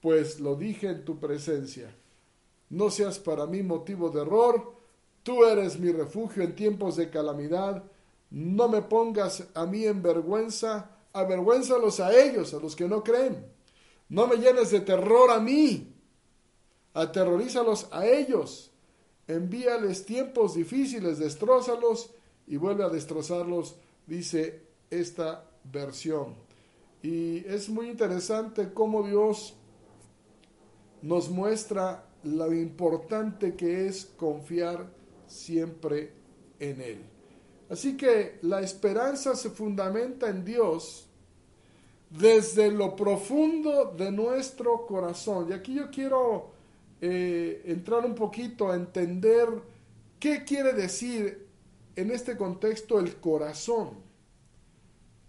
pues 0.01 0.39
lo 0.39 0.55
dije 0.55 0.89
en 0.89 1.05
tu 1.05 1.19
presencia. 1.19 1.95
No 2.69 2.89
seas 2.89 3.19
para 3.19 3.45
mí 3.45 3.63
motivo 3.63 4.09
de 4.09 4.21
error, 4.21 4.78
Tú 5.29 5.45
eres 5.45 5.79
mi 5.79 5.91
refugio 5.91 6.41
en 6.41 6.55
tiempos 6.55 6.95
de 6.95 7.11
calamidad. 7.11 7.83
No 8.31 8.67
me 8.67 8.81
pongas 8.81 9.43
a 9.53 9.67
mí 9.67 9.85
en 9.85 10.01
vergüenza. 10.01 10.89
Avergüénzalos 11.13 11.99
a 11.99 12.11
ellos, 12.17 12.51
a 12.55 12.59
los 12.59 12.75
que 12.75 12.87
no 12.87 13.03
creen. 13.03 13.45
No 14.09 14.25
me 14.25 14.37
llenes 14.37 14.71
de 14.71 14.79
terror 14.79 15.29
a 15.29 15.39
mí. 15.39 15.93
Aterrorízalos 16.95 17.89
a 17.91 18.07
ellos. 18.07 18.71
Envíales 19.27 20.03
tiempos 20.03 20.55
difíciles, 20.55 21.19
destrózalos 21.19 22.09
y 22.47 22.57
vuelve 22.57 22.83
a 22.83 22.89
destrozarlos, 22.89 23.75
dice 24.07 24.63
esta 24.89 25.45
versión. 25.63 26.33
Y 27.03 27.45
es 27.45 27.69
muy 27.69 27.87
interesante 27.87 28.73
cómo 28.73 29.03
Dios 29.03 29.53
nos 31.03 31.29
muestra 31.29 32.03
lo 32.23 32.51
importante 32.51 33.53
que 33.53 33.85
es 33.85 34.05
confiar 34.17 34.97
siempre 35.29 36.11
en 36.59 36.81
Él. 36.81 36.99
Así 37.69 37.95
que 37.95 38.39
la 38.41 38.61
esperanza 38.61 39.35
se 39.35 39.51
fundamenta 39.51 40.29
en 40.29 40.43
Dios 40.43 41.05
desde 42.09 42.71
lo 42.71 42.95
profundo 42.95 43.93
de 43.95 44.11
nuestro 44.11 44.85
corazón. 44.87 45.47
Y 45.49 45.53
aquí 45.53 45.75
yo 45.75 45.89
quiero 45.91 46.51
eh, 46.99 47.61
entrar 47.65 48.05
un 48.05 48.15
poquito 48.15 48.71
a 48.71 48.75
entender 48.75 49.47
qué 50.19 50.43
quiere 50.43 50.73
decir 50.73 51.47
en 51.95 52.11
este 52.11 52.35
contexto 52.35 52.99
el 52.99 53.15
corazón. 53.17 54.09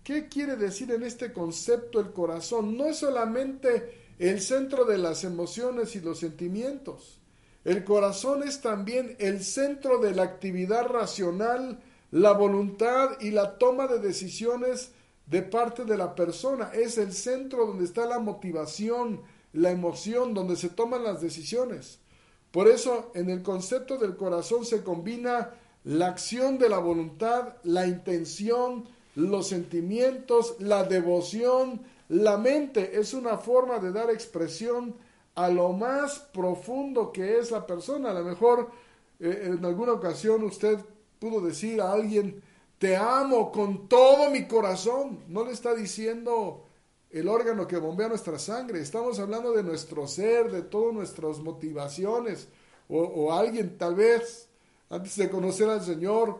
¿Qué 0.02 0.28
quiere 0.28 0.57
decir 0.57 0.90
en 0.92 1.02
este 1.02 1.33
concepto 1.33 2.00
el 2.00 2.12
corazón? 2.12 2.76
No 2.76 2.87
es 2.87 2.97
solamente 2.99 4.14
el 4.19 4.40
centro 4.40 4.85
de 4.85 4.97
las 4.97 5.25
emociones 5.25 5.95
y 5.95 6.00
los 6.00 6.19
sentimientos. 6.19 7.19
El 7.70 7.84
corazón 7.84 8.42
es 8.42 8.62
también 8.62 9.14
el 9.20 9.44
centro 9.44 9.98
de 9.98 10.12
la 10.12 10.24
actividad 10.24 10.88
racional, 10.88 11.78
la 12.10 12.32
voluntad 12.32 13.10
y 13.20 13.30
la 13.30 13.58
toma 13.58 13.86
de 13.86 14.00
decisiones 14.00 14.90
de 15.26 15.42
parte 15.42 15.84
de 15.84 15.96
la 15.96 16.16
persona. 16.16 16.72
Es 16.74 16.98
el 16.98 17.12
centro 17.12 17.66
donde 17.66 17.84
está 17.84 18.06
la 18.06 18.18
motivación, 18.18 19.22
la 19.52 19.70
emoción, 19.70 20.34
donde 20.34 20.56
se 20.56 20.68
toman 20.68 21.04
las 21.04 21.20
decisiones. 21.20 22.00
Por 22.50 22.66
eso 22.66 23.12
en 23.14 23.30
el 23.30 23.44
concepto 23.44 23.98
del 23.98 24.16
corazón 24.16 24.64
se 24.64 24.82
combina 24.82 25.50
la 25.84 26.08
acción 26.08 26.58
de 26.58 26.70
la 26.70 26.78
voluntad, 26.78 27.54
la 27.62 27.86
intención, 27.86 28.88
los 29.14 29.46
sentimientos, 29.46 30.56
la 30.58 30.82
devoción, 30.82 31.82
la 32.08 32.36
mente. 32.36 32.98
Es 32.98 33.14
una 33.14 33.38
forma 33.38 33.78
de 33.78 33.92
dar 33.92 34.10
expresión 34.10 34.96
a 35.44 35.49
lo 35.49 35.73
más 35.73 36.18
profundo 36.18 37.11
que 37.12 37.38
es 37.38 37.50
la 37.50 37.66
persona. 37.66 38.11
A 38.11 38.14
lo 38.14 38.25
mejor 38.25 38.70
eh, 39.18 39.44
en 39.47 39.64
alguna 39.64 39.92
ocasión 39.92 40.44
usted 40.44 40.78
pudo 41.18 41.40
decir 41.40 41.80
a 41.80 41.92
alguien, 41.92 42.42
te 42.78 42.97
amo 42.97 43.50
con 43.50 43.88
todo 43.88 44.30
mi 44.30 44.47
corazón. 44.47 45.25
No 45.28 45.44
le 45.44 45.52
está 45.52 45.75
diciendo 45.75 46.64
el 47.11 47.26
órgano 47.26 47.66
que 47.66 47.78
bombea 47.78 48.09
nuestra 48.09 48.38
sangre. 48.38 48.80
Estamos 48.80 49.18
hablando 49.18 49.52
de 49.52 49.62
nuestro 49.62 50.06
ser, 50.06 50.50
de 50.50 50.61
todas 50.61 50.92
nuestras 50.92 51.38
motivaciones. 51.38 52.49
O, 52.88 52.99
o 52.99 53.32
alguien 53.32 53.78
tal 53.78 53.94
vez, 53.94 54.49
antes 54.90 55.16
de 55.16 55.30
conocer 55.30 55.70
al 55.70 55.82
Señor, 55.82 56.38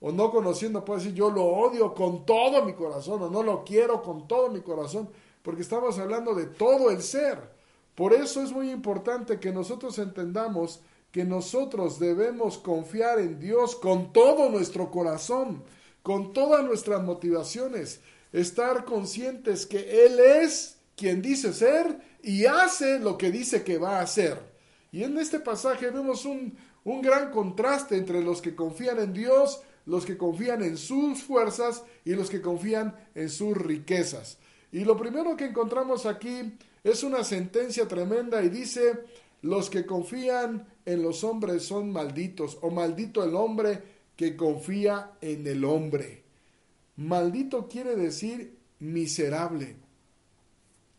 o 0.00 0.12
no 0.12 0.30
conociendo, 0.30 0.84
puede 0.84 1.00
decir, 1.00 1.14
yo 1.14 1.28
lo 1.28 1.44
odio 1.44 1.92
con 1.92 2.24
todo 2.24 2.64
mi 2.64 2.74
corazón, 2.74 3.20
o 3.20 3.30
no 3.30 3.42
lo 3.42 3.64
quiero 3.64 4.00
con 4.00 4.28
todo 4.28 4.48
mi 4.48 4.60
corazón, 4.60 5.08
porque 5.42 5.62
estamos 5.62 5.98
hablando 5.98 6.34
de 6.34 6.46
todo 6.46 6.90
el 6.90 7.02
ser. 7.02 7.57
Por 7.98 8.12
eso 8.12 8.44
es 8.44 8.52
muy 8.52 8.70
importante 8.70 9.40
que 9.40 9.50
nosotros 9.50 9.98
entendamos 9.98 10.78
que 11.10 11.24
nosotros 11.24 11.98
debemos 11.98 12.56
confiar 12.56 13.18
en 13.18 13.40
Dios 13.40 13.74
con 13.74 14.12
todo 14.12 14.50
nuestro 14.50 14.92
corazón, 14.92 15.64
con 16.04 16.32
todas 16.32 16.64
nuestras 16.64 17.02
motivaciones, 17.02 18.00
estar 18.32 18.84
conscientes 18.84 19.66
que 19.66 20.06
Él 20.06 20.20
es 20.20 20.76
quien 20.94 21.20
dice 21.22 21.52
ser 21.52 21.98
y 22.22 22.46
hace 22.46 23.00
lo 23.00 23.18
que 23.18 23.32
dice 23.32 23.64
que 23.64 23.78
va 23.78 23.98
a 23.98 24.02
hacer. 24.02 24.38
Y 24.92 25.02
en 25.02 25.18
este 25.18 25.40
pasaje 25.40 25.90
vemos 25.90 26.24
un, 26.24 26.56
un 26.84 27.02
gran 27.02 27.32
contraste 27.32 27.96
entre 27.96 28.22
los 28.22 28.40
que 28.40 28.54
confían 28.54 29.00
en 29.00 29.12
Dios, 29.12 29.60
los 29.86 30.06
que 30.06 30.16
confían 30.16 30.62
en 30.62 30.76
sus 30.76 31.24
fuerzas 31.24 31.82
y 32.04 32.14
los 32.14 32.30
que 32.30 32.42
confían 32.42 32.94
en 33.16 33.28
sus 33.28 33.56
riquezas. 33.56 34.38
Y 34.70 34.84
lo 34.84 34.96
primero 34.96 35.36
que 35.36 35.46
encontramos 35.46 36.06
aquí 36.06 36.54
es 36.90 37.02
una 37.02 37.24
sentencia 37.24 37.86
tremenda 37.88 38.42
y 38.42 38.48
dice, 38.48 39.04
los 39.42 39.70
que 39.70 39.86
confían 39.86 40.66
en 40.84 41.02
los 41.02 41.24
hombres 41.24 41.64
son 41.64 41.92
malditos, 41.92 42.58
o 42.62 42.70
maldito 42.70 43.22
el 43.22 43.34
hombre 43.34 43.82
que 44.16 44.36
confía 44.36 45.12
en 45.20 45.46
el 45.46 45.64
hombre. 45.64 46.24
Maldito 46.96 47.68
quiere 47.68 47.94
decir 47.94 48.58
miserable. 48.80 49.76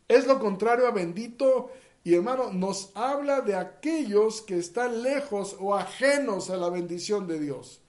Es 0.08 0.26
lo 0.26 0.38
contrario 0.38 0.86
a 0.86 0.92
bendito 0.92 1.70
y 2.02 2.14
hermano, 2.14 2.52
nos 2.52 2.92
habla 2.94 3.42
de 3.42 3.54
aquellos 3.54 4.40
que 4.40 4.58
están 4.58 5.02
lejos 5.02 5.56
o 5.60 5.74
ajenos 5.74 6.48
a 6.48 6.56
la 6.56 6.70
bendición 6.70 7.26
de 7.26 7.38
Dios. 7.38 7.80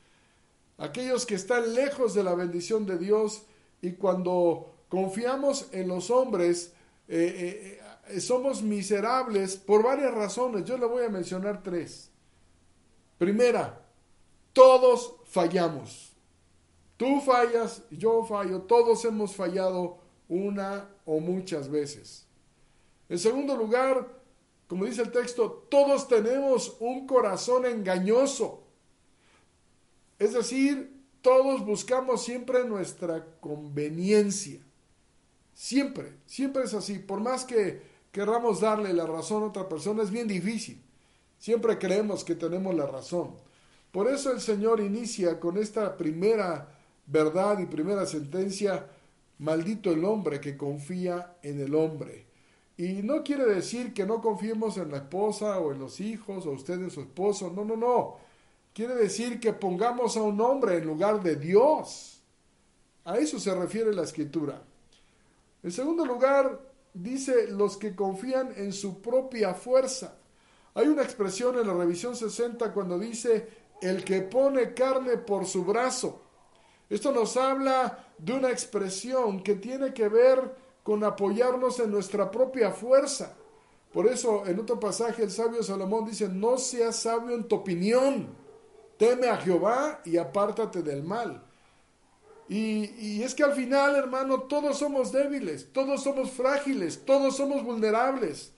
Aquellos 0.77 1.25
que 1.25 1.35
están 1.35 1.73
lejos 1.73 2.13
de 2.13 2.23
la 2.23 2.35
bendición 2.35 2.85
de 2.85 2.97
Dios 2.97 3.43
y 3.81 3.93
cuando 3.93 4.73
confiamos 4.89 5.67
en 5.71 5.87
los 5.87 6.09
hombres, 6.09 6.73
eh, 7.07 7.79
eh, 7.79 7.80
somos 8.19 8.61
miserables 8.61 9.55
por 9.55 9.83
varias 9.83 10.13
razones. 10.13 10.65
Yo 10.65 10.77
le 10.77 10.85
voy 10.85 11.05
a 11.05 11.09
mencionar 11.09 11.63
tres. 11.63 12.11
Primera, 13.17 13.85
todos 14.53 15.15
fallamos. 15.25 16.11
Tú 16.97 17.21
fallas, 17.21 17.83
yo 17.89 18.23
fallo, 18.25 18.61
todos 18.61 19.05
hemos 19.05 19.35
fallado 19.35 19.99
una 20.27 20.89
o 21.05 21.19
muchas 21.19 21.69
veces. 21.69 22.25
En 23.09 23.19
segundo 23.19 23.55
lugar, 23.55 24.07
como 24.67 24.85
dice 24.85 25.01
el 25.01 25.11
texto, 25.11 25.67
todos 25.69 26.07
tenemos 26.07 26.77
un 26.79 27.05
corazón 27.05 27.65
engañoso. 27.65 28.63
Es 30.17 30.33
decir, 30.33 31.01
todos 31.21 31.65
buscamos 31.65 32.23
siempre 32.23 32.63
nuestra 32.63 33.25
conveniencia. 33.39 34.61
Siempre, 35.53 36.13
siempre 36.25 36.63
es 36.63 36.73
así. 36.73 36.99
Por 36.99 37.19
más 37.19 37.43
que 37.43 37.81
querramos 38.11 38.61
darle 38.61 38.93
la 38.93 39.05
razón 39.05 39.43
a 39.43 39.47
otra 39.47 39.67
persona, 39.69 40.03
es 40.03 40.11
bien 40.11 40.27
difícil. 40.27 40.81
Siempre 41.39 41.77
creemos 41.77 42.23
que 42.23 42.35
tenemos 42.35 42.75
la 42.75 42.85
razón. 42.85 43.31
Por 43.91 44.07
eso 44.07 44.31
el 44.31 44.41
Señor 44.41 44.79
inicia 44.79 45.39
con 45.39 45.57
esta 45.57 45.97
primera 45.97 46.69
verdad 47.07 47.59
y 47.59 47.65
primera 47.65 48.05
sentencia, 48.05 48.87
maldito 49.39 49.91
el 49.91 50.05
hombre 50.05 50.39
que 50.39 50.55
confía 50.55 51.35
en 51.41 51.59
el 51.59 51.75
hombre. 51.75 52.25
Y 52.77 53.01
no 53.03 53.23
quiere 53.23 53.45
decir 53.45 53.93
que 53.93 54.05
no 54.05 54.21
confiemos 54.21 54.77
en 54.77 54.91
la 54.91 54.97
esposa 54.97 55.59
o 55.59 55.71
en 55.71 55.79
los 55.79 55.99
hijos 55.99 56.45
o 56.45 56.51
usted 56.51 56.75
en 56.75 56.89
su 56.89 57.01
esposo, 57.01 57.51
no, 57.53 57.65
no, 57.65 57.75
no. 57.75 58.17
Quiere 58.73 58.95
decir 58.95 59.39
que 59.39 59.51
pongamos 59.51 60.15
a 60.15 60.21
un 60.21 60.39
hombre 60.39 60.77
en 60.77 60.85
lugar 60.85 61.21
de 61.21 61.35
Dios. 61.35 62.21
A 63.03 63.17
eso 63.17 63.39
se 63.39 63.53
refiere 63.53 63.93
la 63.93 64.03
escritura. 64.03 64.61
En 65.63 65.71
segundo 65.71 66.05
lugar, 66.05 66.59
dice 66.93 67.47
los 67.47 67.77
que 67.77 67.95
confían 67.95 68.53
en 68.55 68.73
su 68.73 69.01
propia 69.01 69.53
fuerza. 69.53 70.17
Hay 70.73 70.87
una 70.87 71.03
expresión 71.03 71.57
en 71.57 71.67
la 71.67 71.73
revisión 71.73 72.15
60 72.15 72.73
cuando 72.73 72.97
dice 72.97 73.47
el 73.81 74.03
que 74.03 74.21
pone 74.21 74.73
carne 74.73 75.17
por 75.17 75.45
su 75.45 75.65
brazo. 75.65 76.21
Esto 76.89 77.11
nos 77.11 77.37
habla 77.37 78.05
de 78.17 78.33
una 78.33 78.51
expresión 78.51 79.41
que 79.43 79.55
tiene 79.55 79.93
que 79.93 80.07
ver 80.07 80.55
con 80.83 81.03
apoyarnos 81.03 81.79
en 81.79 81.91
nuestra 81.91 82.29
propia 82.29 82.71
fuerza. 82.71 83.35
Por 83.93 84.07
eso 84.07 84.45
en 84.45 84.59
otro 84.59 84.79
pasaje 84.79 85.23
el 85.23 85.31
sabio 85.31 85.63
Salomón 85.63 86.05
dice, 86.05 86.29
no 86.29 86.57
seas 86.57 86.95
sabio 86.95 87.35
en 87.35 87.47
tu 87.47 87.55
opinión, 87.57 88.27
teme 88.97 89.27
a 89.27 89.37
Jehová 89.37 90.01
y 90.05 90.17
apártate 90.17 90.81
del 90.81 91.03
mal. 91.03 91.43
Y, 92.53 93.23
es 93.23 93.33
que 93.33 93.45
al 93.45 93.53
final, 93.53 93.95
hermano, 93.95 94.41
todos 94.41 94.77
somos 94.77 95.13
débiles, 95.13 95.71
todos 95.71 96.03
somos 96.03 96.31
frágiles, 96.31 97.05
todos 97.05 97.37
somos 97.37 97.63
vulnerables. 97.63 98.51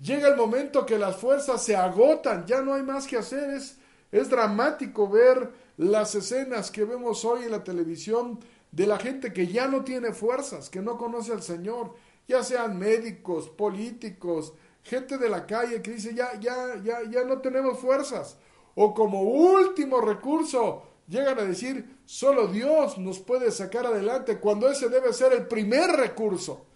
Llega 0.00 0.28
el 0.28 0.36
momento 0.36 0.86
que 0.86 0.96
las 0.96 1.16
fuerzas 1.16 1.64
se 1.64 1.74
agotan, 1.74 2.46
ya 2.46 2.60
no 2.60 2.74
hay 2.74 2.84
más 2.84 3.08
que 3.08 3.16
hacer. 3.16 3.50
Es, 3.50 3.78
es 4.12 4.30
dramático 4.30 5.08
ver 5.08 5.50
las 5.76 6.14
escenas 6.14 6.70
que 6.70 6.84
vemos 6.84 7.24
hoy 7.24 7.42
en 7.42 7.50
la 7.50 7.64
televisión 7.64 8.38
de 8.70 8.86
la 8.86 9.00
gente 9.00 9.32
que 9.32 9.48
ya 9.48 9.66
no 9.66 9.82
tiene 9.82 10.12
fuerzas, 10.12 10.70
que 10.70 10.80
no 10.80 10.96
conoce 10.96 11.32
al 11.32 11.42
Señor, 11.42 11.96
ya 12.28 12.44
sean 12.44 12.78
médicos, 12.78 13.48
políticos, 13.48 14.52
gente 14.84 15.18
de 15.18 15.28
la 15.28 15.46
calle 15.46 15.82
que 15.82 15.90
dice 15.90 16.14
ya, 16.14 16.38
ya, 16.38 16.80
ya, 16.80 17.02
ya 17.10 17.24
no 17.24 17.38
tenemos 17.38 17.80
fuerzas. 17.80 18.36
O 18.76 18.94
como 18.94 19.22
último 19.22 20.00
recurso, 20.00 20.84
llegan 21.08 21.40
a 21.40 21.42
decir, 21.42 21.96
solo 22.12 22.46
Dios 22.46 22.98
nos 22.98 23.20
puede 23.20 23.50
sacar 23.50 23.86
adelante, 23.86 24.38
cuando 24.38 24.68
ese 24.68 24.90
debe 24.90 25.14
ser 25.14 25.32
el 25.32 25.46
primer 25.46 25.92
recurso. 25.92 26.66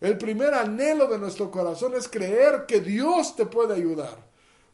El 0.00 0.16
primer 0.16 0.54
anhelo 0.54 1.06
de 1.06 1.18
nuestro 1.18 1.50
corazón 1.50 1.92
es 1.94 2.08
creer 2.08 2.64
que 2.66 2.80
Dios 2.80 3.36
te 3.36 3.44
puede 3.44 3.74
ayudar. 3.74 4.16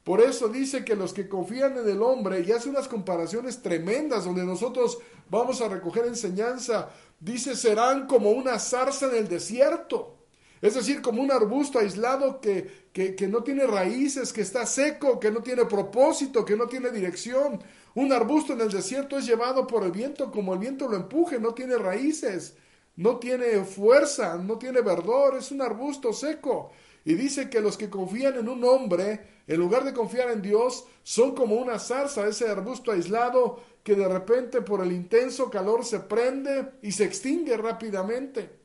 Por 0.04 0.20
eso 0.20 0.46
dice 0.46 0.84
que 0.84 0.94
los 0.94 1.12
que 1.12 1.28
confían 1.28 1.76
en 1.76 1.88
el 1.88 2.00
hombre, 2.00 2.38
y 2.38 2.52
hace 2.52 2.68
unas 2.68 2.86
comparaciones 2.86 3.62
tremendas 3.62 4.24
donde 4.24 4.44
nosotros 4.44 4.98
vamos 5.28 5.60
a 5.60 5.68
recoger 5.68 6.06
enseñanza, 6.06 6.90
dice, 7.18 7.56
serán 7.56 8.06
como 8.06 8.30
una 8.30 8.60
zarza 8.60 9.08
en 9.08 9.16
el 9.16 9.28
desierto. 9.28 10.18
Es 10.62 10.74
decir, 10.74 11.02
como 11.02 11.20
un 11.20 11.32
arbusto 11.32 11.80
aislado 11.80 12.40
que, 12.40 12.86
que, 12.92 13.26
no 13.26 13.42
tiene 13.42 13.66
raíces, 13.66 14.32
que 14.32 14.42
está 14.42 14.64
seco, 14.64 15.18
que 15.18 15.32
no 15.32 15.42
tiene 15.42 15.64
propósito, 15.64 16.44
que 16.44 16.56
no 16.56 16.68
tiene 16.68 16.90
dirección. 16.90 17.60
Un 17.96 18.12
arbusto 18.12 18.52
en 18.52 18.60
el 18.60 18.70
desierto 18.70 19.18
es 19.18 19.26
llevado 19.26 19.66
por 19.66 19.82
el 19.82 19.90
viento 19.90 20.30
como 20.30 20.54
el 20.54 20.60
viento 20.60 20.86
lo 20.86 20.96
empuje, 20.96 21.40
no 21.40 21.52
tiene 21.52 21.76
raíces, 21.76 22.54
no 22.94 23.16
tiene 23.16 23.64
fuerza, 23.64 24.36
no 24.36 24.56
tiene 24.56 24.82
verdor, 24.82 25.36
es 25.36 25.50
un 25.50 25.62
arbusto 25.62 26.12
seco. 26.12 26.70
Y 27.04 27.14
dice 27.14 27.50
que 27.50 27.60
los 27.60 27.76
que 27.76 27.90
confían 27.90 28.36
en 28.38 28.48
un 28.48 28.62
hombre, 28.62 29.42
en 29.48 29.58
lugar 29.58 29.82
de 29.82 29.92
confiar 29.92 30.30
en 30.30 30.42
Dios, 30.42 30.84
son 31.02 31.34
como 31.34 31.56
una 31.56 31.80
zarza, 31.80 32.28
ese 32.28 32.48
arbusto 32.48 32.92
aislado 32.92 33.60
que 33.82 33.96
de 33.96 34.06
repente 34.06 34.62
por 34.62 34.80
el 34.80 34.92
intenso 34.92 35.50
calor 35.50 35.84
se 35.84 35.98
prende 35.98 36.74
y 36.82 36.92
se 36.92 37.02
extingue 37.02 37.56
rápidamente. 37.56 38.61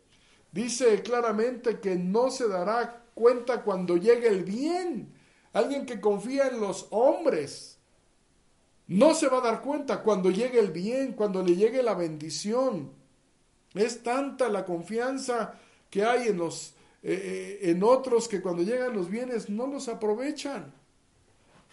Dice 0.52 1.02
claramente 1.02 1.80
que 1.80 1.96
no 1.96 2.32
se 2.32 2.48
dará 2.48 3.04
cuenta 3.14 3.64
cuando 3.64 3.98
llegue 3.98 4.28
el 4.28 4.44
bien. 4.44 5.14
Alguien 5.54 5.86
que 5.86 6.00
confía 6.00 6.48
en 6.48 6.60
los 6.60 6.88
hombres 6.92 7.78
no 8.88 9.14
se 9.14 9.28
va 9.28 9.40
a 9.40 9.42
dar 9.42 9.62
cuenta 9.62 10.02
cuando 10.02 10.30
llegue 10.30 10.60
el 10.60 10.72
bien, 10.72 11.14
cuando 11.14 11.44
le 11.44 11.56
llegue 11.56 11.84
la 11.84 11.94
bendición. 11.94 12.92
Es 13.74 14.02
tanta 14.04 14.50
la 14.50 14.66
confianza 14.66 15.56
que 15.90 16.04
hay 16.04 16.30
en 16.30 16.38
los 16.38 16.74
eh, 17.04 17.60
eh, 17.64 17.70
en 17.72 17.84
otros 17.84 18.28
que 18.28 18.42
cuando 18.42 18.64
llegan 18.64 18.94
los 18.94 19.10
bienes 19.10 19.50
no 19.50 19.68
los 19.68 19.88
aprovechan. 19.88 20.74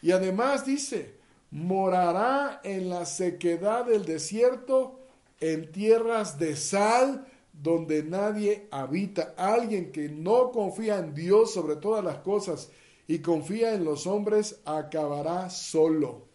Y 0.02 0.12
además 0.12 0.66
dice, 0.66 1.14
morará 1.50 2.60
en 2.62 2.90
la 2.90 3.06
sequedad 3.06 3.86
del 3.86 4.04
desierto, 4.04 5.00
en 5.40 5.72
tierras 5.72 6.38
de 6.38 6.56
sal, 6.56 7.26
donde 7.62 8.02
nadie 8.02 8.68
habita. 8.70 9.34
Alguien 9.36 9.92
que 9.92 10.08
no 10.08 10.50
confía 10.50 10.98
en 10.98 11.14
Dios 11.14 11.52
sobre 11.52 11.76
todas 11.76 12.04
las 12.04 12.18
cosas 12.18 12.70
y 13.06 13.18
confía 13.18 13.74
en 13.74 13.84
los 13.84 14.06
hombres, 14.06 14.60
acabará 14.64 15.50
solo, 15.50 16.26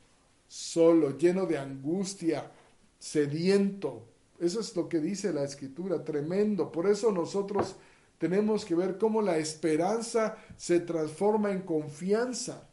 solo, 0.48 1.18
lleno 1.18 1.46
de 1.46 1.58
angustia, 1.58 2.52
sediento. 2.98 4.04
Eso 4.40 4.60
es 4.60 4.76
lo 4.76 4.88
que 4.88 5.00
dice 5.00 5.34
la 5.34 5.44
escritura, 5.44 6.04
tremendo. 6.04 6.72
Por 6.72 6.88
eso 6.88 7.12
nosotros 7.12 7.76
tenemos 8.18 8.66
que 8.66 8.76
ver 8.76 8.98
cómo 8.98 9.22
la 9.22 9.38
esperanza 9.38 10.38
se 10.58 10.80
transforma 10.80 11.52
en 11.52 11.62
confianza. 11.62 12.70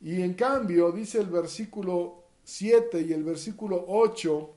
Y 0.00 0.22
en 0.22 0.34
cambio, 0.34 0.92
dice 0.92 1.18
el 1.18 1.26
versículo 1.26 2.24
7 2.44 3.02
y 3.02 3.12
el 3.12 3.24
versículo 3.24 3.84
8, 3.88 4.54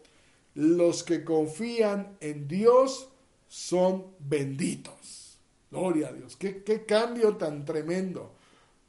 los 0.55 1.03
que 1.03 1.23
confían 1.23 2.17
en 2.19 2.47
Dios 2.47 3.09
son 3.47 4.15
benditos. 4.19 5.39
Gloria 5.69 6.09
a 6.09 6.13
Dios. 6.13 6.35
¿Qué, 6.37 6.63
qué 6.63 6.85
cambio 6.85 7.35
tan 7.35 7.65
tremendo. 7.65 8.33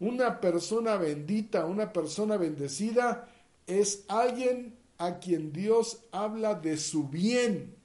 Una 0.01 0.41
persona 0.41 0.97
bendita, 0.97 1.67
una 1.67 1.93
persona 1.93 2.37
bendecida 2.37 3.29
es 3.67 4.05
alguien 4.09 4.77
a 4.99 5.19
quien 5.19 5.53
Dios 5.53 6.05
habla 6.13 6.55
de 6.55 6.77
su 6.77 7.09
bien. 7.09 7.77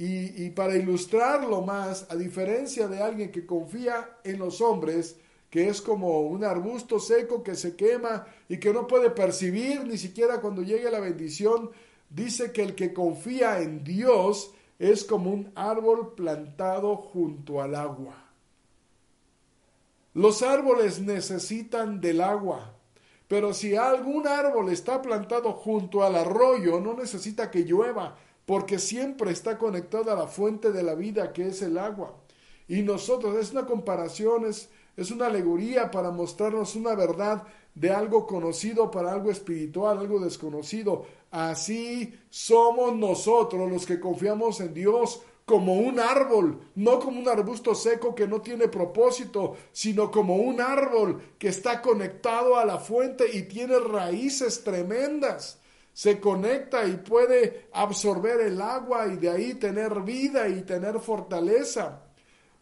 Y, 0.00 0.50
para 0.50 0.76
ilustrarlo 0.76 1.62
más, 1.62 2.06
a 2.08 2.14
diferencia 2.14 2.86
de 2.86 3.02
alguien 3.02 3.32
que 3.32 3.44
confía 3.44 4.18
en 4.22 4.38
los 4.38 4.60
hombres, 4.60 5.16
que 5.50 5.68
es 5.68 5.82
como 5.82 6.20
un 6.20 6.44
arbusto 6.44 7.00
seco 7.00 7.42
que 7.42 7.56
se 7.56 7.74
quema 7.74 8.24
y 8.48 8.58
que 8.58 8.72
no 8.72 8.86
puede 8.86 9.10
percibir 9.10 9.84
ni 9.84 9.98
siquiera 9.98 10.40
cuando 10.40 10.62
llegue 10.62 10.88
la 10.88 11.00
bendición, 11.00 11.70
dice 12.08 12.52
que 12.52 12.62
el 12.62 12.76
que 12.76 12.92
confía 12.92 13.60
en 13.60 13.82
Dios 13.82 14.52
es 14.78 15.04
como 15.04 15.30
un 15.30 15.52
árbol 15.54 16.14
plantado 16.14 16.96
junto 16.96 17.60
al 17.60 17.74
agua. 17.74 18.24
Los 20.14 20.42
árboles 20.42 21.00
necesitan 21.00 22.00
del 22.00 22.20
agua, 22.20 22.74
pero 23.28 23.52
si 23.52 23.76
algún 23.76 24.26
árbol 24.26 24.70
está 24.70 25.02
plantado 25.02 25.52
junto 25.52 26.02
al 26.02 26.16
arroyo, 26.16 26.80
no 26.80 26.94
necesita 26.94 27.50
que 27.50 27.64
llueva, 27.64 28.16
porque 28.46 28.78
siempre 28.78 29.30
está 29.30 29.58
conectada 29.58 30.14
a 30.14 30.16
la 30.16 30.26
fuente 30.26 30.72
de 30.72 30.82
la 30.82 30.94
vida 30.94 31.32
que 31.32 31.48
es 31.48 31.60
el 31.62 31.76
agua. 31.76 32.16
Y 32.66 32.82
nosotros, 32.82 33.36
es 33.36 33.52
una 33.52 33.66
comparación, 33.66 34.46
es, 34.46 34.70
es 34.98 35.12
una 35.12 35.26
alegoría 35.26 35.92
para 35.92 36.10
mostrarnos 36.10 36.74
una 36.74 36.96
verdad 36.96 37.44
de 37.72 37.90
algo 37.90 38.26
conocido 38.26 38.90
para 38.90 39.12
algo 39.12 39.30
espiritual, 39.30 39.98
algo 39.98 40.18
desconocido. 40.18 41.06
Así 41.30 42.18
somos 42.28 42.96
nosotros 42.96 43.70
los 43.70 43.86
que 43.86 44.00
confiamos 44.00 44.60
en 44.60 44.74
Dios 44.74 45.22
como 45.44 45.74
un 45.74 46.00
árbol, 46.00 46.58
no 46.74 46.98
como 46.98 47.20
un 47.20 47.28
arbusto 47.28 47.76
seco 47.76 48.12
que 48.12 48.26
no 48.26 48.40
tiene 48.40 48.66
propósito, 48.66 49.54
sino 49.70 50.10
como 50.10 50.34
un 50.34 50.60
árbol 50.60 51.22
que 51.38 51.46
está 51.46 51.80
conectado 51.80 52.56
a 52.56 52.64
la 52.64 52.78
fuente 52.78 53.24
y 53.32 53.42
tiene 53.42 53.78
raíces 53.78 54.64
tremendas 54.64 55.60
se 55.92 56.20
conecta 56.20 56.86
y 56.86 56.96
puede 56.96 57.66
absorber 57.72 58.40
el 58.42 58.60
agua 58.62 59.08
y 59.08 59.16
de 59.16 59.30
ahí 59.30 59.54
tener 59.54 60.02
vida 60.02 60.48
y 60.48 60.62
tener 60.62 61.00
fortaleza. 61.00 62.07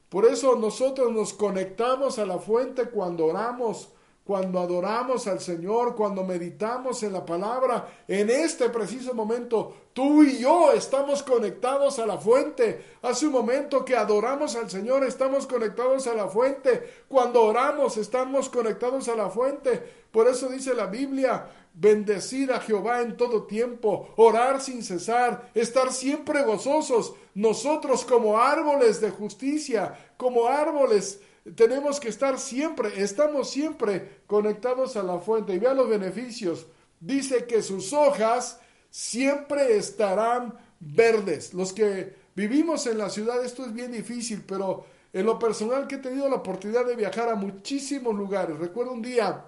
Por 0.09 0.25
eso 0.25 0.57
nosotros 0.57 1.13
nos 1.13 1.33
conectamos 1.33 2.19
a 2.19 2.27
la 2.27 2.39
fuente 2.39 2.85
cuando 2.91 3.27
oramos, 3.27 3.89
cuando 4.27 4.59
adoramos 4.59 5.27
al 5.29 5.41
Señor, 5.41 5.95
cuando 5.95 6.25
meditamos 6.25 7.03
en 7.05 7.13
la 7.13 7.25
palabra. 7.25 7.89
En 8.09 8.29
este 8.29 8.69
preciso 8.71 9.15
momento, 9.15 9.75
tú 9.93 10.25
y 10.25 10.39
yo 10.39 10.73
estamos 10.73 11.23
conectados 11.23 12.01
a 12.01 12.07
la 12.07 12.19
fuente. 12.19 12.97
Hace 13.03 13.27
un 13.27 13.33
momento 13.33 13.85
que 13.85 13.97
adoramos 13.97 14.57
al 14.57 14.69
Señor, 14.69 15.05
estamos 15.05 15.47
conectados 15.47 16.09
a 16.09 16.15
la 16.15 16.27
fuente. 16.29 17.05
Cuando 17.07 17.43
oramos, 17.43 17.97
estamos 17.97 18.49
conectados 18.49 19.09
a 19.09 19.15
la 19.15 19.31
fuente. 19.31 19.81
Por 20.11 20.27
eso 20.27 20.49
dice 20.49 20.75
la 20.75 20.87
Biblia, 20.87 21.49
bendecir 21.73 22.53
a 22.53 22.61
Jehová 22.61 23.03
en 23.03 23.17
todo 23.17 23.45
tiempo, 23.45 24.09
orar 24.17 24.61
sin 24.61 24.83
cesar, 24.83 25.51
estar 25.55 25.93
siempre 25.93 26.43
gozosos. 26.43 27.15
Nosotros 27.37 28.07
como 28.07 28.39
árboles 28.39 28.99
de 29.03 29.11
justicia, 29.11 29.95
como 30.17 30.47
árboles, 30.47 31.21
tenemos 31.55 32.01
que 32.01 32.09
estar 32.09 32.39
siempre, 32.39 33.03
estamos 33.03 33.51
siempre 33.51 34.23
conectados 34.27 34.97
a 34.97 35.03
la 35.03 35.19
fuente. 35.19 35.53
Y 35.53 35.59
vea 35.59 35.75
los 35.75 35.87
beneficios. 35.87 36.67
Dice 36.99 37.45
que 37.45 37.61
sus 37.61 37.93
hojas 37.93 38.59
siempre 38.89 39.77
estarán 39.77 40.55
verdes. 40.81 41.53
Los 41.53 41.75
que 41.75 42.17
vivimos 42.35 42.87
en 42.87 42.97
la 42.97 43.11
ciudad, 43.11 43.45
esto 43.45 43.67
es 43.67 43.75
bien 43.75 43.93
difícil, 43.93 44.43
pero 44.49 44.87
en 45.13 45.27
lo 45.27 45.39
personal 45.39 45.87
que 45.87 45.97
he 45.97 45.99
tenido 45.99 46.31
la 46.31 46.37
oportunidad 46.37 46.87
de 46.87 46.97
viajar 46.97 47.29
a 47.29 47.35
muchísimos 47.35 48.15
lugares. 48.15 48.59
Recuerdo 48.59 48.93
un 48.93 49.03
día 49.03 49.45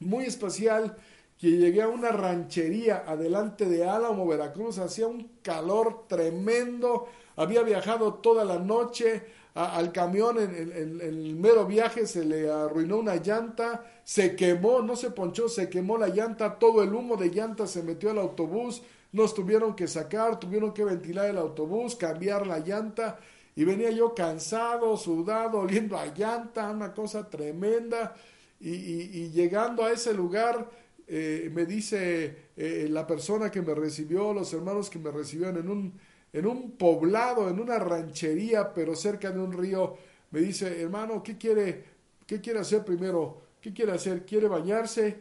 muy 0.00 0.26
especial 0.26 0.94
que 1.38 1.50
llegué 1.50 1.82
a 1.82 1.88
una 1.88 2.10
ranchería 2.10 3.04
adelante 3.06 3.66
de 3.66 3.86
Álamo, 3.86 4.26
Veracruz, 4.26 4.78
hacía 4.78 5.06
un 5.06 5.30
calor 5.42 6.06
tremendo, 6.08 7.08
había 7.36 7.62
viajado 7.62 8.14
toda 8.14 8.44
la 8.44 8.58
noche, 8.58 9.22
al 9.54 9.90
camión 9.90 10.38
en, 10.38 11.00
el 11.00 11.34
mero 11.34 11.64
viaje 11.64 12.06
se 12.06 12.26
le 12.26 12.50
arruinó 12.50 12.98
una 12.98 13.16
llanta, 13.16 13.84
se 14.04 14.36
quemó, 14.36 14.82
no 14.82 14.96
se 14.96 15.10
ponchó, 15.10 15.48
se 15.48 15.70
quemó 15.70 15.96
la 15.96 16.08
llanta, 16.08 16.58
todo 16.58 16.82
el 16.82 16.94
humo 16.94 17.16
de 17.16 17.30
llanta 17.30 17.66
se 17.66 17.82
metió 17.82 18.10
al 18.10 18.18
autobús, 18.18 18.82
nos 19.12 19.32
tuvieron 19.32 19.74
que 19.74 19.88
sacar, 19.88 20.38
tuvieron 20.38 20.74
que 20.74 20.84
ventilar 20.84 21.30
el 21.30 21.38
autobús, 21.38 21.96
cambiar 21.96 22.46
la 22.46 22.58
llanta 22.58 23.18
y 23.54 23.64
venía 23.64 23.90
yo 23.90 24.14
cansado, 24.14 24.94
sudado, 24.98 25.60
oliendo 25.60 25.96
a 25.96 26.04
llanta, 26.06 26.70
una 26.70 26.92
cosa 26.92 27.30
tremenda 27.30 28.14
y, 28.60 29.30
llegando 29.30 29.84
a 29.84 29.90
ese 29.90 30.12
lugar 30.12 30.68
eh, 31.06 31.50
me 31.54 31.66
dice 31.66 32.36
eh, 32.56 32.88
la 32.90 33.06
persona 33.06 33.50
que 33.50 33.62
me 33.62 33.74
recibió, 33.74 34.32
los 34.32 34.52
hermanos 34.52 34.90
que 34.90 34.98
me 34.98 35.10
recibieron 35.10 35.56
en 35.58 35.68
un, 35.68 35.92
en 36.32 36.46
un 36.46 36.72
poblado, 36.72 37.48
en 37.48 37.60
una 37.60 37.78
ranchería, 37.78 38.74
pero 38.74 38.96
cerca 38.96 39.30
de 39.30 39.38
un 39.38 39.52
río, 39.52 39.96
me 40.30 40.40
dice, 40.40 40.82
hermano, 40.82 41.22
¿qué 41.22 41.38
quiere, 41.38 41.84
qué 42.26 42.40
quiere 42.40 42.58
hacer 42.58 42.84
primero? 42.84 43.42
¿Qué 43.60 43.72
quiere 43.72 43.92
hacer? 43.92 44.24
¿Quiere 44.24 44.48
bañarse? 44.48 45.16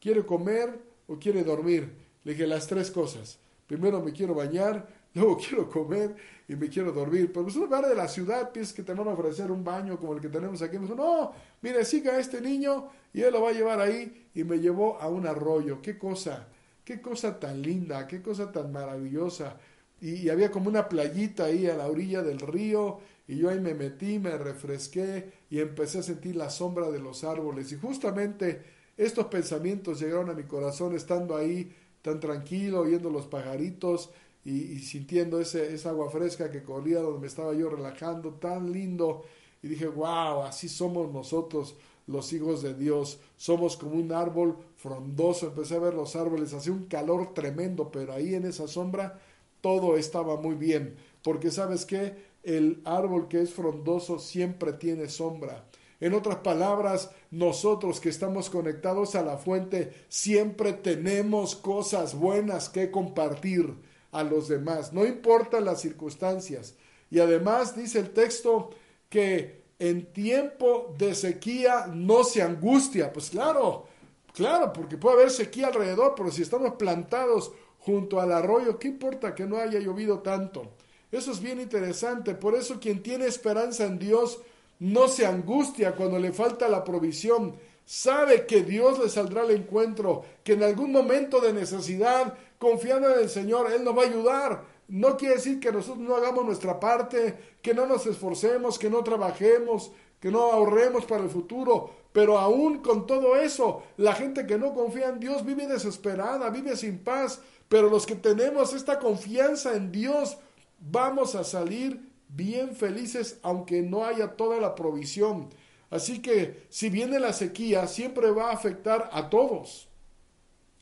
¿Quiere 0.00 0.24
comer 0.24 0.78
o 1.06 1.18
quiere 1.18 1.42
dormir? 1.42 1.90
Le 2.24 2.32
dije 2.32 2.46
las 2.46 2.66
tres 2.66 2.90
cosas. 2.90 3.38
Primero 3.66 4.00
me 4.02 4.12
quiero 4.12 4.34
bañar, 4.34 4.86
luego 5.14 5.36
quiero 5.48 5.68
comer 5.68 6.14
y 6.48 6.56
me 6.56 6.68
quiero 6.68 6.92
dormir. 6.92 7.32
Pero 7.32 7.44
pues 7.44 7.56
un 7.56 7.62
lugar 7.62 7.86
de 7.86 7.94
la 7.94 8.08
ciudad 8.08 8.52
piensas 8.52 8.74
que 8.74 8.82
te 8.82 8.92
van 8.92 9.08
a 9.08 9.12
ofrecer 9.12 9.50
un 9.50 9.64
baño 9.64 9.98
como 9.98 10.14
el 10.14 10.20
que 10.20 10.28
tenemos 10.28 10.60
aquí. 10.62 10.78
Me 10.78 10.86
dijo, 10.86 10.94
no, 10.94 11.32
mire, 11.62 11.84
siga 11.84 12.12
a 12.12 12.18
este 12.18 12.40
niño 12.40 12.88
y 13.12 13.22
él 13.22 13.32
lo 13.32 13.42
va 13.42 13.50
a 13.50 13.52
llevar 13.52 13.80
ahí. 13.80 14.28
Y 14.34 14.44
me 14.44 14.58
llevó 14.58 15.00
a 15.00 15.08
un 15.08 15.26
arroyo. 15.26 15.80
Qué 15.80 15.96
cosa, 15.98 16.48
qué 16.84 17.00
cosa 17.00 17.38
tan 17.38 17.62
linda, 17.62 18.06
qué 18.06 18.20
cosa 18.20 18.52
tan 18.52 18.72
maravillosa. 18.72 19.56
Y, 20.00 20.14
y 20.16 20.28
había 20.28 20.50
como 20.50 20.68
una 20.68 20.88
playita 20.88 21.44
ahí 21.44 21.66
a 21.66 21.76
la 21.76 21.86
orilla 21.86 22.22
del 22.22 22.40
río 22.40 23.00
y 23.26 23.38
yo 23.38 23.48
ahí 23.48 23.58
me 23.58 23.74
metí, 23.74 24.18
me 24.18 24.36
refresqué 24.36 25.32
y 25.48 25.60
empecé 25.60 25.98
a 25.98 26.02
sentir 26.02 26.36
la 26.36 26.50
sombra 26.50 26.90
de 26.90 26.98
los 26.98 27.24
árboles. 27.24 27.72
Y 27.72 27.76
justamente 27.76 28.62
estos 28.96 29.26
pensamientos 29.26 30.00
llegaron 30.00 30.30
a 30.30 30.34
mi 30.34 30.44
corazón 30.44 30.94
estando 30.94 31.36
ahí 31.36 31.74
tan 32.02 32.20
tranquilo, 32.20 32.80
oyendo 32.80 33.08
los 33.08 33.26
pajaritos 33.26 34.10
y, 34.44 34.78
sintiendo 34.80 35.40
ese, 35.40 35.74
esa 35.74 35.90
agua 35.90 36.10
fresca 36.10 36.50
que 36.50 36.62
corría 36.62 37.00
donde 37.00 37.20
me 37.20 37.26
estaba 37.26 37.54
yo 37.54 37.70
relajando, 37.70 38.34
tan 38.34 38.72
lindo. 38.72 39.24
Y 39.62 39.68
dije, 39.68 39.86
wow, 39.86 40.42
así 40.42 40.68
somos 40.68 41.10
nosotros 41.10 41.76
los 42.06 42.30
hijos 42.34 42.62
de 42.62 42.74
Dios. 42.74 43.18
Somos 43.36 43.78
como 43.78 43.94
un 43.94 44.12
árbol 44.12 44.56
frondoso. 44.76 45.46
Empecé 45.46 45.76
a 45.76 45.80
ver 45.80 45.94
los 45.94 46.14
árboles, 46.14 46.52
hacía 46.52 46.72
un 46.72 46.86
calor 46.86 47.32
tremendo, 47.32 47.90
pero 47.90 48.12
ahí 48.12 48.34
en 48.34 48.44
esa 48.44 48.68
sombra 48.68 49.18
todo 49.62 49.96
estaba 49.96 50.36
muy 50.36 50.56
bien. 50.56 50.96
Porque 51.22 51.50
sabes 51.50 51.86
qué, 51.86 52.14
el 52.42 52.82
árbol 52.84 53.28
que 53.28 53.40
es 53.40 53.54
frondoso 53.54 54.18
siempre 54.18 54.74
tiene 54.74 55.08
sombra. 55.08 55.64
En 56.00 56.12
otras 56.12 56.36
palabras, 56.38 57.10
nosotros 57.30 57.98
que 57.98 58.10
estamos 58.10 58.50
conectados 58.50 59.14
a 59.14 59.22
la 59.22 59.38
fuente 59.38 59.94
siempre 60.08 60.74
tenemos 60.74 61.56
cosas 61.56 62.14
buenas 62.14 62.68
que 62.68 62.90
compartir 62.90 63.74
a 64.14 64.22
los 64.22 64.48
demás, 64.48 64.92
no 64.92 65.04
importa 65.04 65.60
las 65.60 65.80
circunstancias. 65.80 66.74
Y 67.10 67.18
además 67.18 67.76
dice 67.76 67.98
el 67.98 68.10
texto 68.10 68.70
que 69.08 69.64
en 69.78 70.12
tiempo 70.12 70.94
de 70.96 71.14
sequía 71.14 71.86
no 71.92 72.24
se 72.24 72.40
angustia. 72.40 73.12
Pues 73.12 73.30
claro, 73.30 73.86
claro, 74.32 74.72
porque 74.72 74.96
puede 74.96 75.16
haber 75.16 75.30
sequía 75.30 75.66
alrededor, 75.66 76.14
pero 76.16 76.30
si 76.30 76.42
estamos 76.42 76.74
plantados 76.76 77.52
junto 77.80 78.20
al 78.20 78.32
arroyo, 78.32 78.78
¿qué 78.78 78.88
importa 78.88 79.34
que 79.34 79.46
no 79.46 79.58
haya 79.58 79.80
llovido 79.80 80.20
tanto? 80.20 80.72
Eso 81.12 81.32
es 81.32 81.40
bien 81.40 81.60
interesante. 81.60 82.34
Por 82.34 82.54
eso 82.54 82.80
quien 82.80 83.02
tiene 83.02 83.26
esperanza 83.26 83.84
en 83.84 83.98
Dios 83.98 84.40
no 84.78 85.08
se 85.08 85.26
angustia 85.26 85.94
cuando 85.94 86.18
le 86.18 86.32
falta 86.32 86.68
la 86.68 86.84
provisión. 86.84 87.56
Sabe 87.84 88.46
que 88.46 88.62
Dios 88.62 88.98
le 88.98 89.08
saldrá 89.10 89.42
al 89.42 89.50
encuentro, 89.50 90.24
que 90.42 90.54
en 90.54 90.62
algún 90.62 90.90
momento 90.90 91.40
de 91.40 91.52
necesidad, 91.52 92.34
confiando 92.58 93.10
en 93.10 93.20
el 93.20 93.28
Señor, 93.28 93.70
Él 93.72 93.84
nos 93.84 93.96
va 93.96 94.02
a 94.02 94.06
ayudar. 94.06 94.64
No 94.88 95.16
quiere 95.16 95.36
decir 95.36 95.60
que 95.60 95.72
nosotros 95.72 95.98
no 95.98 96.16
hagamos 96.16 96.44
nuestra 96.44 96.78
parte, 96.78 97.56
que 97.62 97.74
no 97.74 97.86
nos 97.86 98.06
esforcemos, 98.06 98.78
que 98.78 98.90
no 98.90 99.02
trabajemos, 99.02 99.92
que 100.20 100.30
no 100.30 100.52
ahorremos 100.52 101.04
para 101.04 101.24
el 101.24 101.30
futuro. 101.30 101.90
Pero 102.12 102.38
aún 102.38 102.78
con 102.78 103.06
todo 103.06 103.36
eso, 103.36 103.82
la 103.96 104.14
gente 104.14 104.46
que 104.46 104.58
no 104.58 104.74
confía 104.74 105.08
en 105.08 105.20
Dios 105.20 105.44
vive 105.44 105.66
desesperada, 105.66 106.50
vive 106.50 106.76
sin 106.76 106.98
paz. 106.98 107.40
Pero 107.68 107.88
los 107.88 108.06
que 108.06 108.14
tenemos 108.14 108.72
esta 108.72 108.98
confianza 108.98 109.74
en 109.74 109.90
Dios, 109.90 110.36
vamos 110.78 111.34
a 111.34 111.44
salir 111.44 112.08
bien 112.28 112.74
felices 112.74 113.38
aunque 113.42 113.82
no 113.82 114.04
haya 114.04 114.36
toda 114.36 114.60
la 114.60 114.74
provisión. 114.74 115.48
Así 115.90 116.20
que 116.20 116.66
si 116.70 116.90
viene 116.90 117.20
la 117.20 117.32
sequía, 117.32 117.86
siempre 117.86 118.30
va 118.30 118.50
a 118.50 118.54
afectar 118.54 119.10
a 119.12 119.30
todos, 119.30 119.88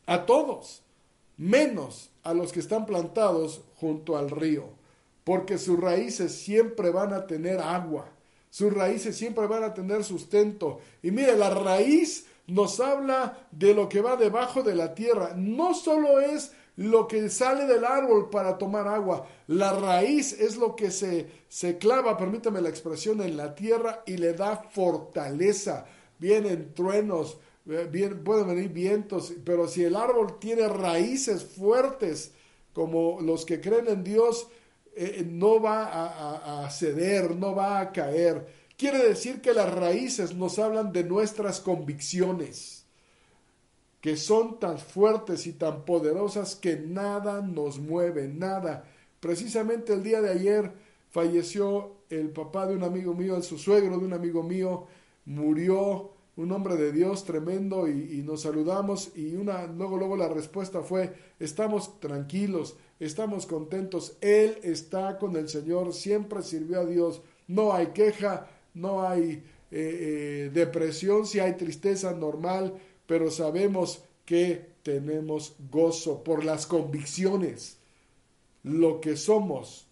a 0.07 0.25
todos, 0.25 0.83
menos 1.37 2.11
a 2.23 2.35
los 2.35 2.53
que 2.53 2.61
están 2.61 2.87
plantados 2.87 3.62
junto 3.77 4.16
al 4.16 4.31
río, 4.31 4.71
porque 5.25 5.59
sus 5.59 5.79
raíces 5.79 6.35
siempre 6.35 6.90
van 6.90 7.12
a 7.12 7.27
tener 7.27 7.61
agua, 7.61 8.11
sus 8.51 8.73
raíces 8.73 9.16
siempre 9.16 9.47
van 9.47 9.64
a 9.64 9.75
tener 9.75 10.05
sustento. 10.05 10.81
Y 11.03 11.11
mire, 11.11 11.37
la 11.37 11.51
raíz 11.51 12.27
nos 12.47 12.81
habla 12.81 13.47
de 13.51 13.75
lo 13.75 13.88
que 13.88 14.01
va 14.01 14.16
debajo 14.16 14.62
de 14.62 14.75
la 14.75 14.95
tierra, 14.95 15.33
no 15.37 15.75
solo 15.75 16.21
es 16.21 16.53
lo 16.77 17.07
que 17.07 17.29
sale 17.29 17.66
del 17.66 17.85
árbol 17.85 18.31
para 18.31 18.59
tomar 18.59 18.88
agua. 18.88 19.27
La 19.47 19.73
raíz 19.73 20.33
es 20.33 20.57
lo 20.57 20.75
que 20.75 20.90
se, 20.90 21.27
se 21.49 21.79
clava, 21.79 22.16
permítame 22.16 22.61
la 22.61 22.68
expresión, 22.68 23.21
en 23.21 23.37
la 23.37 23.55
tierra 23.55 24.03
y 24.07 24.16
le 24.16 24.33
da 24.33 24.57
fortaleza. 24.57 25.85
Vienen 26.18 26.73
truenos, 26.75 27.38
eh, 27.68 28.16
pueden 28.25 28.46
venir 28.46 28.68
vientos, 28.70 29.33
pero 29.44 29.68
si 29.68 29.85
el 29.85 29.96
árbol 29.96 30.38
tiene 30.38 30.68
raíces 30.68 31.44
fuertes, 31.44 32.33
como 32.72 33.20
los 33.20 33.44
que 33.44 33.61
creen 33.61 33.88
en 33.88 34.05
Dios, 34.05 34.48
eh, 34.94 35.27
no 35.29 35.61
va 35.61 35.85
a, 35.85 36.64
a 36.64 36.70
ceder, 36.70 37.37
no 37.37 37.55
va 37.55 37.81
a 37.81 37.92
caer. 37.92 38.46
Quiere 38.77 38.98
decir 38.98 39.40
que 39.40 39.55
las 39.55 39.72
raíces 39.72 40.35
nos 40.35 40.59
hablan 40.59 40.92
de 40.92 41.05
nuestras 41.05 41.61
convicciones 41.61 42.83
que 44.03 44.16
son 44.16 44.59
tan 44.59 44.79
fuertes 44.79 45.46
y 45.46 45.53
tan 45.53 45.85
poderosas 45.85 46.57
que 46.57 46.77
nada 46.77 47.40
nos 47.40 47.79
mueve, 47.79 48.27
nada. 48.27 48.85
Precisamente 49.20 49.92
el 49.92 50.03
día 50.03 50.20
de 50.20 50.31
ayer 50.31 50.72
falleció 51.11 51.98
el 52.11 52.31
papá 52.31 52.66
de 52.66 52.75
un 52.75 52.83
amigo 52.83 53.14
mío, 53.14 53.37
el 53.37 53.44
su 53.44 53.59
suegro 53.59 53.98
de 53.98 54.05
un 54.05 54.12
amigo 54.12 54.42
mío, 54.42 54.88
murió 55.25 56.11
un 56.37 56.51
hombre 56.53 56.77
de 56.77 56.92
Dios 56.92 57.25
tremendo 57.25 57.88
y, 57.88 58.23
nos 58.23 58.42
saludamos 58.42 59.12
y 59.16 59.35
una 59.35 59.66
luego 59.66 59.99
luego 59.99 60.16
la 60.16 60.29
respuesta 60.29 60.83
fue 60.83 61.12
estamos 61.38 62.01
tranquilos, 62.01 62.77
estamos 63.01 63.47
contentos, 63.47 64.16
él 64.21 64.59
está 64.62 65.18
con 65.18 65.37
el 65.37 65.49
Señor, 65.49 65.92
siempre 65.92 66.42
sirvió 66.42 66.81
a 66.81 66.87
Dios, 66.87 67.21
no 67.49 67.73
hay 67.73 67.88
queja, 67.88 68.49
no 68.75 69.07
hay 69.07 69.31
eh, 69.31 69.42
eh, 69.71 70.51
depresión, 70.53 71.27
si 71.27 71.38
hay 71.38 71.55
tristeza 71.55 72.12
normal, 72.12 72.75
pero 73.07 73.31
sabemos 73.31 74.03
que 74.25 74.73
tenemos 74.83 75.55
gozo 75.71 76.25
por 76.25 76.45
las 76.45 76.66
convicciones. 76.66 77.79
Lo 78.62 79.01
que 79.01 79.16
somos 79.16 79.87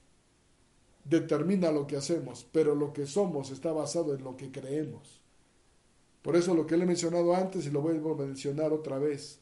determina 1.04 1.72
lo 1.72 1.86
que 1.86 1.96
hacemos, 1.96 2.46
pero 2.52 2.74
lo 2.74 2.92
que 2.92 3.06
somos 3.06 3.50
está 3.50 3.72
basado 3.72 4.14
en 4.14 4.22
lo 4.22 4.36
que 4.36 4.50
creemos. 4.50 5.19
Por 6.22 6.36
eso 6.36 6.54
lo 6.54 6.66
que 6.66 6.76
le 6.76 6.84
he 6.84 6.86
mencionado 6.86 7.34
antes 7.34 7.66
y 7.66 7.70
lo 7.70 7.80
vuelvo 7.80 8.12
a 8.12 8.26
mencionar 8.26 8.72
otra 8.72 8.98
vez, 8.98 9.40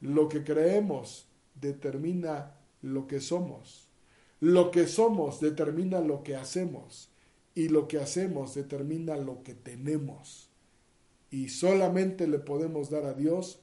lo 0.00 0.28
que 0.28 0.44
creemos 0.44 1.26
determina 1.54 2.54
lo 2.82 3.06
que 3.06 3.20
somos. 3.20 3.88
Lo 4.40 4.70
que 4.70 4.86
somos 4.86 5.40
determina 5.40 6.00
lo 6.00 6.22
que 6.22 6.36
hacemos 6.36 7.10
y 7.54 7.68
lo 7.68 7.86
que 7.86 7.98
hacemos 7.98 8.54
determina 8.54 9.16
lo 9.16 9.42
que 9.42 9.54
tenemos 9.54 10.52
y 11.32 11.48
solamente 11.48 12.28
le 12.28 12.38
podemos 12.38 12.90
dar 12.90 13.06
a 13.06 13.14
Dios 13.14 13.58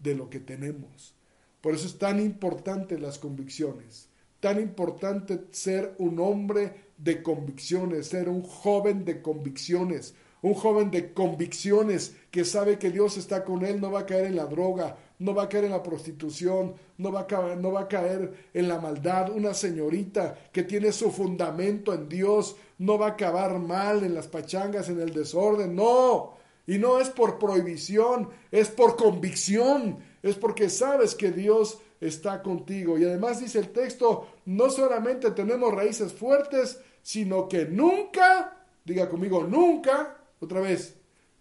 de 0.00 0.14
lo 0.16 0.30
que 0.30 0.40
tenemos. 0.40 1.14
Por 1.60 1.74
eso 1.74 1.86
es 1.86 1.98
tan 1.98 2.18
importante 2.18 2.98
las 2.98 3.18
convicciones, 3.18 4.08
tan 4.40 4.58
importante 4.58 5.44
ser 5.50 5.94
un 5.98 6.18
hombre 6.18 6.74
de 6.96 7.22
convicciones, 7.22 8.06
ser 8.06 8.30
un 8.30 8.42
joven 8.42 9.04
de 9.04 9.20
convicciones, 9.20 10.14
un 10.42 10.54
joven 10.54 10.90
de 10.90 11.12
convicciones 11.12 12.16
que 12.30 12.44
sabe 12.44 12.78
que 12.78 12.90
Dios 12.90 13.16
está 13.16 13.44
con 13.44 13.64
él, 13.64 13.80
no 13.80 13.90
va 13.90 14.00
a 14.00 14.06
caer 14.06 14.26
en 14.26 14.36
la 14.36 14.46
droga, 14.46 14.96
no 15.18 15.34
va 15.34 15.44
a 15.44 15.48
caer 15.48 15.64
en 15.64 15.72
la 15.72 15.82
prostitución, 15.82 16.74
no 16.96 17.12
va 17.12 17.20
a 17.20 17.26
caer, 17.26 17.58
no 17.58 17.72
va 17.72 17.82
a 17.82 17.88
caer 17.88 18.48
en 18.54 18.68
la 18.68 18.78
maldad. 18.78 19.30
Una 19.30 19.52
señorita 19.52 20.36
que 20.50 20.62
tiene 20.62 20.92
su 20.92 21.10
fundamento 21.10 21.92
en 21.92 22.08
Dios 22.08 22.56
no 22.78 22.98
va 22.98 23.08
a 23.08 23.10
acabar 23.10 23.58
mal 23.58 24.02
en 24.02 24.14
las 24.14 24.28
pachangas, 24.28 24.88
en 24.88 25.00
el 25.00 25.12
desorden, 25.12 25.76
no, 25.76 26.34
y 26.66 26.78
no 26.78 27.00
es 27.00 27.10
por 27.10 27.38
prohibición, 27.38 28.30
es 28.50 28.68
por 28.68 28.96
convicción, 28.96 29.98
es 30.22 30.36
porque 30.36 30.70
sabes 30.70 31.14
que 31.14 31.32
Dios 31.32 31.78
está 32.00 32.42
contigo. 32.42 32.96
Y 32.96 33.04
además 33.04 33.40
dice 33.40 33.58
el 33.58 33.70
texto, 33.70 34.28
no 34.46 34.70
solamente 34.70 35.30
tenemos 35.32 35.74
raíces 35.74 36.12
fuertes, 36.12 36.80
sino 37.02 37.48
que 37.48 37.66
nunca, 37.66 38.56
diga 38.84 39.08
conmigo, 39.08 39.44
nunca, 39.44 40.16
otra 40.40 40.60
vez, 40.60 40.96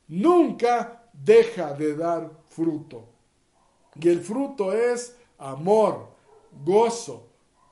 nunca 0.08 1.10
deja 1.14 1.74
de 1.74 1.96
dar 1.96 2.32
fruto. 2.50 3.06
Y 4.00 4.10
el 4.10 4.22
fruto 4.22 4.74
es 4.74 5.16
amor, 5.38 6.08
gozo, 6.64 7.28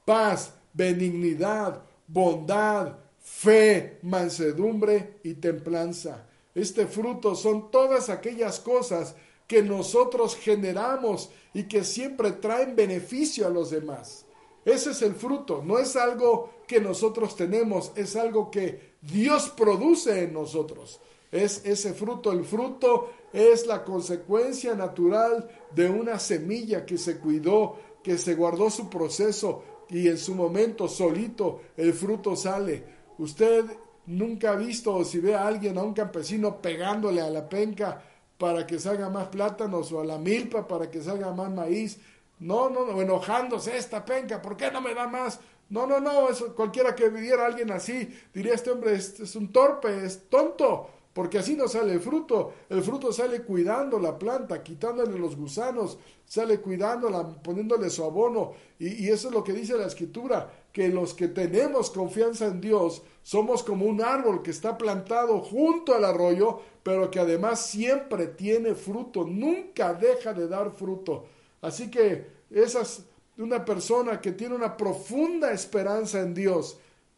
paz, 0.05 0.53
benignidad, 0.73 1.83
bondad, 2.07 2.95
fe, 3.19 3.99
mansedumbre 4.03 5.19
y 5.23 5.35
templanza. 5.35 6.25
Este 6.55 6.87
fruto 6.87 7.35
son 7.35 7.69
todas 7.69 8.09
aquellas 8.09 8.59
cosas 8.59 9.15
que 9.47 9.61
nosotros 9.61 10.35
generamos 10.35 11.29
y 11.53 11.63
que 11.63 11.83
siempre 11.83 12.31
traen 12.33 12.75
beneficio 12.75 13.47
a 13.47 13.49
los 13.49 13.69
demás. 13.69 14.25
Ese 14.65 14.91
es 14.91 15.01
el 15.01 15.15
fruto, 15.15 15.63
no 15.63 15.79
es 15.79 15.95
algo 15.95 16.49
que 16.67 16.81
nosotros 16.81 17.35
tenemos, 17.35 17.91
es 17.95 18.15
algo 18.17 18.51
que 18.51 18.95
Dios 19.01 19.49
produce 19.49 20.23
en 20.23 20.33
nosotros. 20.33 20.99
Es 21.31 21.65
ese 21.65 21.93
fruto, 21.93 22.31
el 22.31 22.45
fruto 22.45 23.11
es 23.33 23.67
la 23.67 23.83
consecuencia 23.83 24.75
natural 24.75 25.49
de 25.75 25.89
una 25.89 26.19
semilla 26.19 26.85
que 26.85 26.97
se 26.97 27.19
cuidó, 27.19 27.77
que 28.01 28.17
se 28.17 28.35
guardó 28.35 28.69
su 28.69 28.89
proceso 28.89 29.63
y 29.89 30.07
en 30.07 30.17
su 30.17 30.35
momento 30.35 30.87
solito 30.87 31.61
el 31.75 31.93
fruto 31.93 32.35
sale. 32.35 32.83
Usted 33.17 33.65
nunca 34.05 34.51
ha 34.51 34.55
visto 34.55 34.95
o 34.95 35.03
si 35.03 35.19
ve 35.19 35.35
a 35.35 35.45
alguien, 35.45 35.77
a 35.77 35.83
un 35.83 35.93
campesino 35.93 36.61
pegándole 36.61 37.21
a 37.21 37.29
la 37.29 37.47
penca 37.47 38.01
para 38.37 38.65
que 38.65 38.79
salga 38.79 39.09
más 39.09 39.27
plátanos 39.27 39.91
o 39.91 39.99
a 39.99 40.05
la 40.05 40.17
milpa 40.17 40.67
para 40.67 40.89
que 40.89 41.01
salga 41.01 41.33
más 41.33 41.51
maíz. 41.51 41.99
No, 42.39 42.69
no, 42.69 42.85
no, 42.85 43.01
enojándose 43.01 43.75
esta 43.75 44.05
penca, 44.05 44.41
¿por 44.41 44.55
qué 44.55 44.71
no 44.71 44.79
me 44.79 44.93
da 44.93 45.07
más? 45.07 45.39
No, 45.69 45.85
no, 45.85 45.99
no, 45.99 46.29
eso, 46.29 46.55
cualquiera 46.55 46.95
que 46.95 47.09
viviera 47.09 47.45
alguien 47.45 47.71
así 47.71 48.07
diría, 48.33 48.53
este 48.53 48.71
hombre 48.71 48.93
es 48.93 49.35
un 49.35 49.51
torpe, 49.51 50.05
es 50.05 50.29
tonto 50.29 50.96
porque 51.17 51.39
así 51.39 51.55
no 51.55 51.67
sale 51.67 51.93
el 51.93 51.99
fruto. 51.99 52.53
El 52.69 52.83
fruto 52.83 53.11
sale 53.11 53.41
cuidando 53.41 53.97
la 53.97 54.19
planta, 54.19 54.61
quitándole 54.61 55.17
los 55.17 55.35
gusanos, 55.35 55.97
sale 56.27 56.59
cuidándola, 56.59 57.27
poniéndole 57.41 57.89
su 57.89 58.03
abono. 58.03 58.51
Y, 58.77 59.09
eso 59.09 59.29
es 59.29 59.33
lo 59.33 59.43
que 59.43 59.51
dice 59.51 59.75
la 59.75 59.87
escritura, 59.87 60.47
que 60.71 60.89
los 60.89 61.15
que 61.15 61.27
tenemos 61.27 61.89
confianza 61.89 62.45
en 62.45 62.61
Dios 62.61 63.01
somos 63.23 63.63
como 63.63 63.87
un 63.87 64.03
árbol 64.03 64.43
que 64.43 64.51
está 64.51 64.77
plantado 64.77 65.39
junto 65.39 65.95
al 65.95 66.05
arroyo, 66.05 66.59
pero 66.83 67.09
que 67.09 67.19
además 67.19 67.65
siempre 67.65 68.27
tiene 68.27 68.75
fruto, 68.75 69.23
nunca 69.23 69.95
deja 69.95 70.33
de 70.33 70.47
dar 70.47 70.69
fruto. 70.69 71.25
Así 71.61 71.89
que 71.89 72.27
esa 72.51 72.81
es 72.81 73.01
una 73.39 73.65
persona 73.65 74.21
que 74.21 74.33
tiene 74.33 74.53
una 74.53 74.77
profunda 74.77 75.51
esperanza 75.51 76.19
en 76.21 76.35
Dios. 76.35 76.77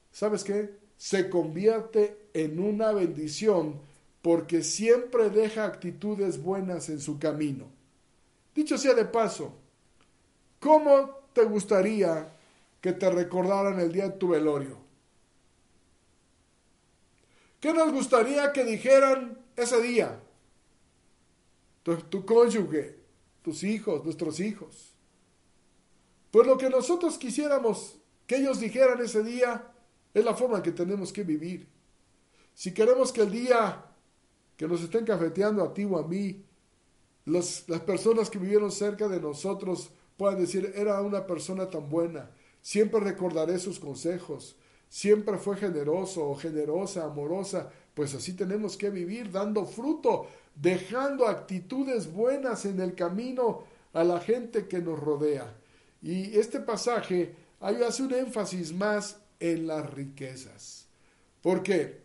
¿Sabes 0.10 0.46
qué? 0.46 0.70
Se 0.96 1.30
convierte 1.30 2.30
en 2.34 2.62
una 2.62 2.94
bendición 2.94 3.89
porque 4.22 4.64
siempre 4.64 5.30
deja 5.30 5.66
actitudes 5.66 6.42
buenas 6.42 6.90
en 6.90 7.00
su 7.00 7.20
camino. 7.20 7.68
Dicho 8.54 8.78
sea 8.78 8.94
de 8.94 9.06
paso, 9.06 9.54
¿cómo 10.60 11.20
te 11.34 11.44
gustaría 11.44 12.36
que 12.82 12.94
te 12.94 13.10
recordaran 13.10 13.80
el 13.80 13.92
día 13.92 14.10
de 14.10 14.18
tu 14.18 14.30
velorio? 14.30 14.78
¿Qué 17.60 17.74
nos 17.74 17.92
gustaría 17.92 18.52
que 18.54 18.64
dijeran 18.64 19.38
ese 19.56 19.82
día? 19.82 20.20
Tu, 21.84 22.26
cónyuge, 22.26 22.98
tus 23.42 23.64
hijos, 23.64 24.04
nuestros 24.04 24.40
hijos. 24.40 24.94
Pues 26.32 26.46
lo 26.46 26.58
que 26.58 26.70
nosotros 26.70 27.18
quisiéramos 27.18 27.98
que 28.28 28.38
ellos 28.38 28.60
dijeran 28.60 29.02
ese 29.02 29.24
día 29.24 29.72
es 30.14 30.24
la 30.24 30.36
forma 30.36 30.58
en 30.58 30.64
que 30.64 30.72
tenemos 30.72 31.12
que 31.12 31.24
vivir. 31.24 31.68
Si 32.54 32.74
queremos 32.74 33.12
que 33.12 33.22
el 33.22 33.32
día 33.32 33.89
que 34.60 34.68
nos 34.68 34.82
estén 34.82 35.06
cafeteando 35.06 35.64
a 35.64 35.74
ti 35.74 35.86
o 35.86 35.98
a 35.98 36.06
mí, 36.06 36.44
las 37.24 37.64
personas 37.88 38.30
que 38.30 38.38
vivieron 38.38 38.74
cerca 38.74 39.08
de 39.08 39.22
nosotros 39.22 39.90
puedan 40.18 40.38
decir, 40.38 40.74
era 40.76 41.02
una 41.02 41.26
persona 41.26 41.70
tan 41.70 41.88
buena, 41.88 42.30
siempre 42.62 43.00
recordaré 43.00 43.58
sus 43.58 43.80
consejos, 43.80 44.58
siempre 44.90 45.38
fue 45.38 45.56
generoso 45.56 46.30
o 46.30 46.36
generosa, 46.36 47.06
amorosa, 47.06 47.72
pues 47.94 48.14
así 48.14 48.34
tenemos 48.34 48.76
que 48.76 48.90
vivir, 48.90 49.32
dando 49.32 49.66
fruto, 49.66 50.28
dejando 50.56 51.28
actitudes 51.28 52.12
buenas 52.12 52.66
en 52.66 52.82
el 52.82 52.96
camino 52.96 53.64
a 53.94 54.04
la 54.04 54.20
gente 54.20 54.68
que 54.68 54.80
nos 54.80 55.00
rodea. 55.00 55.56
Y 56.02 56.38
este 56.38 56.60
pasaje 56.60 57.34
hace 57.62 58.04
un 58.04 58.14
énfasis 58.14 58.74
más 58.74 59.22
en 59.40 59.68
las 59.68 59.90
riquezas. 59.90 60.86
¿Por 61.42 61.64
qué? 61.64 61.99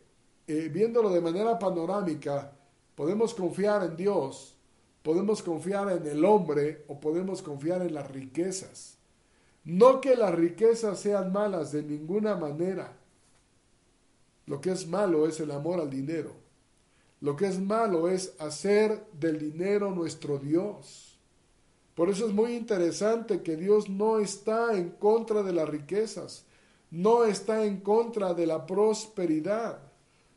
Eh, 0.46 0.68
viéndolo 0.68 1.08
de 1.08 1.22
manera 1.22 1.58
panorámica, 1.58 2.52
podemos 2.94 3.32
confiar 3.32 3.82
en 3.82 3.96
Dios, 3.96 4.54
podemos 5.02 5.42
confiar 5.42 5.90
en 5.90 6.06
el 6.06 6.22
hombre 6.24 6.84
o 6.88 7.00
podemos 7.00 7.40
confiar 7.40 7.80
en 7.80 7.94
las 7.94 8.10
riquezas. 8.10 8.98
No 9.64 10.02
que 10.02 10.14
las 10.14 10.34
riquezas 10.34 11.00
sean 11.00 11.32
malas 11.32 11.72
de 11.72 11.82
ninguna 11.82 12.36
manera. 12.36 12.94
Lo 14.44 14.60
que 14.60 14.72
es 14.72 14.86
malo 14.86 15.26
es 15.26 15.40
el 15.40 15.50
amor 15.50 15.80
al 15.80 15.88
dinero. 15.88 16.32
Lo 17.22 17.36
que 17.36 17.46
es 17.46 17.58
malo 17.58 18.10
es 18.10 18.34
hacer 18.38 19.06
del 19.18 19.38
dinero 19.38 19.92
nuestro 19.92 20.38
Dios. 20.38 21.18
Por 21.94 22.10
eso 22.10 22.26
es 22.26 22.34
muy 22.34 22.54
interesante 22.54 23.40
que 23.40 23.56
Dios 23.56 23.88
no 23.88 24.18
está 24.18 24.76
en 24.76 24.90
contra 24.90 25.42
de 25.42 25.54
las 25.54 25.66
riquezas, 25.66 26.44
no 26.90 27.24
está 27.24 27.64
en 27.64 27.80
contra 27.80 28.34
de 28.34 28.46
la 28.46 28.66
prosperidad 28.66 29.93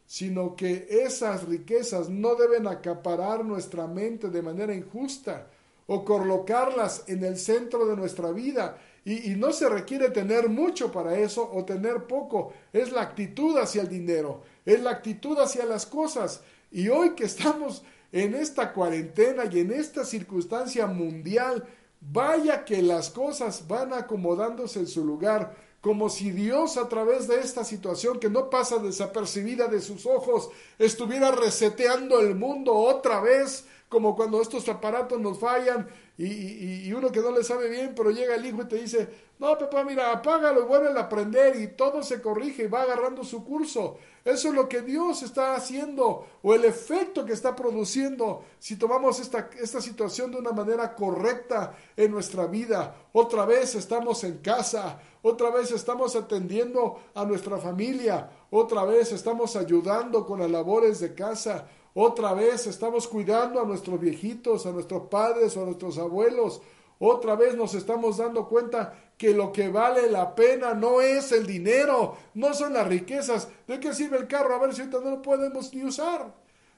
sino 0.07 0.55
que 0.55 0.87
esas 0.89 1.43
riquezas 1.43 2.09
no 2.09 2.35
deben 2.35 2.65
acaparar 2.65 3.43
nuestra 3.43 3.87
mente 3.87 4.29
de 4.29 4.41
manera 4.41 4.73
injusta 4.73 5.47
o 5.85 6.03
colocarlas 6.05 7.03
en 7.07 7.25
el 7.25 7.37
centro 7.37 7.85
de 7.85 7.95
nuestra 7.97 8.31
vida. 8.31 8.77
Y, 9.03 9.35
no 9.35 9.53
se 9.53 9.69
requiere 9.69 10.09
tener 10.09 10.49
mucho 10.49 10.91
para 10.91 11.17
eso 11.17 11.49
o 11.53 11.63
tener 11.63 12.07
poco, 12.07 12.51
es 12.73 12.91
la 12.91 13.03
actitud 13.03 13.57
hacia 13.57 13.81
el 13.81 13.87
dinero, 13.87 14.41
es 14.65 14.81
la 14.81 14.91
actitud 14.91 15.37
hacia 15.39 15.65
las 15.65 15.85
cosas. 15.85 16.41
Y 16.71 16.89
hoy 16.89 17.11
que 17.11 17.23
estamos 17.23 17.83
en 18.11 18.35
esta 18.35 18.73
cuarentena 18.73 19.43
y 19.49 19.59
en 19.59 19.71
esta 19.71 20.03
circunstancia 20.03 20.87
mundial, 20.87 21.65
vaya 22.01 22.65
que 22.65 22.81
las 22.81 23.09
cosas 23.09 23.65
van 23.67 23.93
acomodándose 23.93 24.79
en 24.79 24.87
su 24.87 25.05
lugar 25.05 25.55
como 25.81 26.09
si 26.09 26.31
Dios 26.31 26.77
a 26.77 26.89
través 26.89 27.27
de 27.27 27.39
esta 27.39 27.63
situación 27.63 28.19
que 28.19 28.29
no 28.29 28.49
pasa 28.49 28.79
desapercibida 28.79 29.67
de 29.67 29.81
sus 29.81 30.05
ojos 30.05 30.49
estuviera 30.79 31.31
reseteando 31.31 32.19
el 32.19 32.35
mundo 32.35 32.73
otra 32.73 33.21
vez, 33.21 33.65
como 33.89 34.15
cuando 34.15 34.41
estos 34.41 34.67
aparatos 34.67 35.19
nos 35.19 35.39
fallan 35.39 35.87
y, 36.17 36.91
uno 36.93 37.11
que 37.11 37.21
no 37.21 37.31
le 37.31 37.43
sabe 37.43 37.69
bien, 37.69 37.93
pero 37.95 38.09
llega 38.09 38.35
el 38.35 38.45
hijo 38.45 38.63
y 38.63 38.67
te 38.67 38.77
dice, 38.77 39.07
no, 39.37 39.55
papá, 39.55 39.83
mira, 39.83 40.11
apágalo 40.11 40.61
y 40.61 40.65
vuelve 40.65 40.89
a 40.97 41.03
aprender 41.03 41.55
y 41.61 41.67
todo 41.67 42.01
se 42.01 42.21
corrige 42.21 42.63
y 42.63 42.67
va 42.67 42.81
agarrando 42.81 43.23
su 43.23 43.45
curso. 43.45 43.97
Eso 44.25 44.47
es 44.49 44.55
lo 44.55 44.67
que 44.67 44.81
Dios 44.81 45.21
está 45.21 45.53
haciendo 45.53 46.25
o 46.41 46.55
el 46.55 46.65
efecto 46.65 47.23
que 47.23 47.33
está 47.33 47.55
produciendo 47.55 48.43
si 48.57 48.77
tomamos 48.77 49.19
esta, 49.19 49.51
esta 49.61 49.79
situación 49.79 50.31
de 50.31 50.39
una 50.39 50.51
manera 50.51 50.95
correcta 50.95 51.77
en 51.95 52.11
nuestra 52.11 52.47
vida. 52.47 52.95
Otra 53.13 53.45
vez 53.45 53.75
estamos 53.75 54.23
en 54.23 54.39
casa, 54.39 54.99
otra 55.21 55.51
vez 55.51 55.71
estamos 55.71 56.15
atendiendo 56.15 56.99
a 57.13 57.25
nuestra 57.25 57.57
familia, 57.57 58.29
otra 58.49 58.85
vez 58.85 59.11
estamos 59.11 59.55
ayudando 59.55 60.25
con 60.25 60.39
las 60.39 60.49
labores 60.49 60.99
de 60.99 61.13
casa, 61.13 61.67
otra 61.99 62.35
vez 62.35 62.67
estamos 62.67 63.07
cuidando 63.07 63.59
a 63.59 63.65
nuestros 63.65 63.99
viejitos, 63.99 64.67
a 64.67 64.71
nuestros 64.71 65.07
padres 65.09 65.57
o 65.57 65.63
a 65.63 65.65
nuestros 65.65 65.97
abuelos, 65.97 66.61
otra 66.99 67.35
vez 67.35 67.55
nos 67.55 67.73
estamos 67.73 68.17
dando 68.17 68.47
cuenta 68.47 68.93
que 69.17 69.33
lo 69.33 69.51
que 69.51 69.69
vale 69.69 70.07
la 70.07 70.35
pena 70.35 70.75
no 70.75 71.01
es 71.01 71.31
el 71.31 71.47
dinero, 71.47 72.15
no 72.35 72.53
son 72.53 72.73
las 72.73 72.87
riquezas. 72.87 73.47
¿De 73.65 73.79
qué 73.79 73.95
sirve 73.95 74.17
el 74.17 74.27
carro? 74.27 74.53
A 74.53 74.59
ver 74.59 74.75
si 74.75 74.81
ahorita 74.81 74.99
no 74.99 75.09
lo 75.09 75.21
podemos 75.23 75.73
ni 75.73 75.83
usar. 75.83 76.35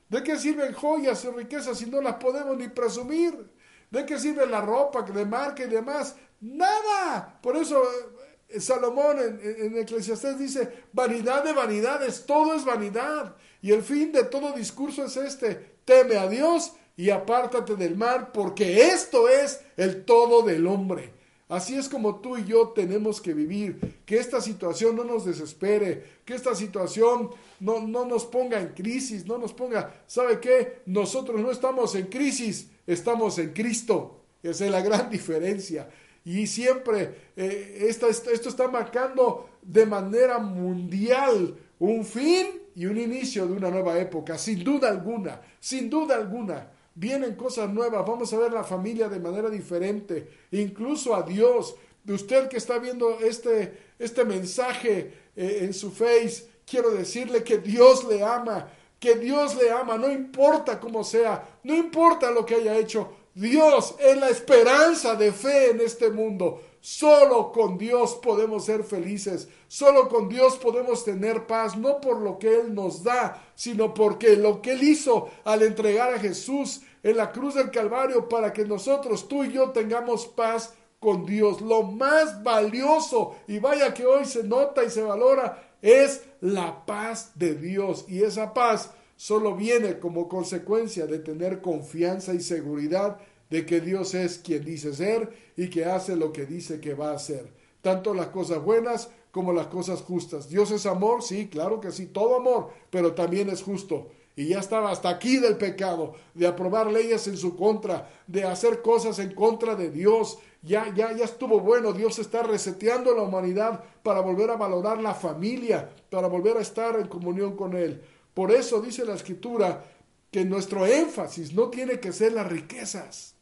¿De 0.08 0.23
qué 0.23 0.38
sirven 0.38 0.71
joyas 0.71 1.25
y 1.25 1.29
riquezas 1.29 1.77
si 1.77 1.89
no 1.89 1.99
las 2.01 2.15
podemos 2.15 2.58
ni 2.58 2.69
presumir? 2.69 3.51
¿De 3.91 4.05
qué 4.05 4.17
sirve 4.17 4.45
la 4.45 4.62
ropa 4.62 5.01
de 5.01 5.25
marca 5.25 5.65
y 5.65 5.67
demás? 5.67 6.15
Nada. 6.39 7.39
Por 7.41 7.58
eso 7.58 7.84
eh, 7.84 8.18
Salomón 8.57 9.17
en, 9.19 9.77
en 9.77 10.38
dice, 10.38 10.69
vanidad 10.91 11.43
de 11.43 11.53
vanidades, 11.53 12.25
todo 12.25 12.55
es 12.55 12.65
vanidad. 12.65 13.35
Y 13.62 13.71
el 13.71 13.83
fin 13.83 14.12
de 14.12 14.23
todo 14.23 14.53
discurso 14.53 15.05
es 15.05 15.17
este, 15.17 15.55
teme 15.85 16.17
a 16.17 16.27
Dios 16.27 16.73
y 16.97 17.09
apártate 17.12 17.75
del 17.75 17.95
mal, 17.95 18.31
porque 18.31 18.88
esto 18.88 19.29
es 19.29 19.62
el 19.77 20.03
todo 20.03 20.41
del 20.41 20.67
hombre. 20.67 21.13
Así 21.49 21.75
es 21.75 21.89
como 21.89 22.19
tú 22.19 22.38
y 22.38 22.45
yo 22.45 22.69
tenemos 22.69 23.19
que 23.19 23.33
vivir, 23.33 24.01
que 24.05 24.17
esta 24.17 24.39
situación 24.39 24.95
no 24.95 25.03
nos 25.03 25.25
desespere, 25.25 26.03
que 26.23 26.35
esta 26.35 26.53
situación 26.53 27.31
no, 27.59 27.79
no 27.79 28.05
nos 28.05 28.25
ponga 28.25 28.59
en 28.62 28.69
crisis, 28.69 29.25
no 29.25 29.39
nos 29.39 29.53
ponga, 29.53 30.03
¿sabe 30.05 30.39
qué? 30.39 30.83
Nosotros 30.85 31.41
no 31.41 31.49
estamos 31.49 31.95
en 31.95 32.05
crisis, 32.05 32.67
estamos 32.85 33.39
en 33.39 33.51
Cristo. 33.53 34.21
Esa 34.43 34.65
es 34.65 34.71
la 34.71 34.81
gran 34.81 35.09
diferencia. 35.12 35.89
Y 36.25 36.47
siempre 36.47 37.32
eh, 37.36 37.86
esto 37.88 38.08
está 38.10 38.67
marcando 38.67 39.49
de 39.62 39.86
manera 39.86 40.39
mundial 40.39 41.55
un 41.79 42.03
fin 42.03 42.47
y 42.75 42.86
un 42.86 42.97
inicio 42.97 43.47
de 43.47 43.53
una 43.53 43.69
nueva 43.69 43.97
época, 43.99 44.38
sin 44.38 44.63
duda 44.63 44.89
alguna, 44.89 45.41
sin 45.60 45.89
duda 45.89 46.15
alguna. 46.15 46.71
Vienen 46.95 47.36
cosas 47.36 47.69
nuevas, 47.69 48.05
vamos 48.05 48.32
a 48.34 48.38
ver 48.38 48.51
la 48.51 48.63
familia 48.63 49.08
de 49.08 49.19
manera 49.19 49.49
diferente, 49.49 50.29
incluso 50.51 51.15
a 51.15 51.23
Dios, 51.23 51.75
usted 52.08 52.49
que 52.49 52.58
está 52.58 52.77
viendo 52.77 53.19
este, 53.19 53.93
este 53.97 54.25
mensaje 54.25 55.13
eh, 55.36 55.60
en 55.62 55.73
su 55.73 55.91
face, 55.91 56.47
quiero 56.65 56.91
decirle 56.91 57.43
que 57.43 57.60
Dios 57.60 58.05
le 58.05 58.23
ama, 58.23 58.67
que 58.99 59.15
Dios 59.15 59.55
le 59.55 59.71
ama, 59.71 59.97
no 59.97 60.12
importa 60.12 60.79
cómo 60.79 61.03
sea, 61.03 61.47
no 61.63 61.75
importa 61.75 62.32
lo 62.32 62.45
que 62.45 62.55
haya 62.55 62.77
hecho, 62.77 63.13
Dios 63.33 63.95
es 63.99 64.17
la 64.17 64.29
esperanza 64.29 65.15
de 65.15 65.31
fe 65.31 65.71
en 65.71 65.81
este 65.81 66.09
mundo. 66.09 66.61
Solo 66.81 67.51
con 67.51 67.77
Dios 67.77 68.15
podemos 68.15 68.65
ser 68.65 68.83
felices, 68.83 69.49
solo 69.67 70.07
con 70.07 70.29
Dios 70.29 70.57
podemos 70.57 71.03
tener 71.03 71.45
paz, 71.45 71.77
no 71.77 71.99
por 71.99 72.21
lo 72.21 72.39
que 72.39 72.61
Él 72.61 72.73
nos 72.73 73.03
da, 73.03 73.43
sino 73.53 73.93
porque 73.93 74.37
lo 74.37 74.61
que 74.61 74.71
Él 74.71 74.83
hizo 74.83 75.29
al 75.43 75.63
entregar 75.63 76.13
a 76.13 76.19
Jesús 76.19 76.81
en 77.03 77.17
la 77.17 77.31
cruz 77.31 77.55
del 77.55 77.69
Calvario 77.69 78.29
para 78.29 78.53
que 78.53 78.63
nosotros, 78.63 79.27
tú 79.27 79.43
y 79.43 79.51
yo, 79.51 79.71
tengamos 79.71 80.25
paz 80.25 80.73
con 80.99 81.25
Dios. 81.25 81.59
Lo 81.61 81.83
más 81.83 82.41
valioso, 82.43 83.35
y 83.47 83.59
vaya 83.59 83.93
que 83.93 84.05
hoy 84.05 84.25
se 84.25 84.43
nota 84.43 84.83
y 84.83 84.89
se 84.89 85.01
valora, 85.01 85.75
es 85.81 86.23
la 86.41 86.85
paz 86.85 87.31
de 87.35 87.55
Dios. 87.55 88.05
Y 88.07 88.23
esa 88.23 88.53
paz 88.53 88.91
solo 89.19 89.53
viene 89.53 89.99
como 89.99 90.29
consecuencia 90.29 91.05
de 91.05 91.19
tener 91.19 91.60
confianza 91.60 92.34
y 92.34 92.39
seguridad 92.39 93.17
de 93.49 93.65
que 93.65 93.82
Dios 93.82 94.13
es 94.13 94.38
quien 94.38 94.63
dice 94.63 94.93
ser 94.93 95.34
y 95.58 95.69
que 95.69 95.84
hace 95.84 96.15
lo 96.15 96.32
que 96.32 96.45
dice 96.45 96.79
que 96.79 96.93
va 96.93 97.12
a 97.12 97.15
hacer. 97.15 97.51
Tanto 97.82 98.13
las 98.13 98.27
cosas 98.27 98.63
buenas 98.63 99.10
como 99.32 99.51
las 99.51 99.67
cosas 99.67 100.01
justas. 100.03 100.47
Dios 100.47 100.71
es 100.71 100.86
amor, 100.86 101.21
sí, 101.21 101.49
claro 101.49 101.82
que 101.82 101.91
sí, 101.91 102.05
todo 102.05 102.38
amor, 102.38 102.69
pero 102.89 103.12
también 103.13 103.49
es 103.49 103.62
justo. 103.62 104.08
Y 104.38 104.47
ya 104.47 104.60
estaba 104.60 104.89
hasta 104.89 105.10
aquí 105.10 105.36
del 105.36 105.58
pecado, 105.58 106.13
de 106.34 106.47
aprobar 106.47 106.89
leyes 106.89 107.27
en 107.27 107.36
su 107.36 107.58
contra, 107.58 108.10
de 108.25 108.45
hacer 108.45 108.82
cosas 108.82 109.19
en 109.19 109.36
contra 109.36 109.75
de 109.75 109.91
Dios. 109.91 110.38
Ya, 110.62 110.93
ya, 110.95 111.12
ya 111.12 111.25
estuvo 111.25 111.60
bueno. 111.60 111.91
Dios 111.91 112.19
está 112.19 112.41
reseteando 112.43 113.13
la 113.13 113.23
humanidad 113.23 113.84
para 114.01 114.21
volver 114.21 114.49
a 114.49 114.55
valorar 114.55 115.01
la 115.01 115.13
familia, 115.13 115.89
para 116.10 116.29
volver 116.29 116.55
a 116.55 116.62
estar 116.62 116.97
en 116.97 117.10
comunión 117.10 117.58
con 117.58 117.75
Él. 117.75 118.01
Por 118.39 118.54
eso 118.54 118.80
dice 118.80 119.04
la 119.04 119.15
Escritura 119.15 119.84
que 120.32 120.45
nuestro 120.45 120.86
énfasis 120.86 121.52
no 121.52 121.69
tiene 121.69 121.99
que 121.99 122.13
ser 122.13 122.32
las 122.32 122.47
riquezas. 122.47 123.36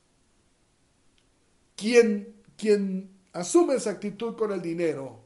Quien, 1.76 2.34
quien 2.58 3.08
asume 3.32 3.76
esa 3.76 3.92
actitud 3.92 4.36
con 4.36 4.52
el 4.52 4.60
dinero 4.60 5.20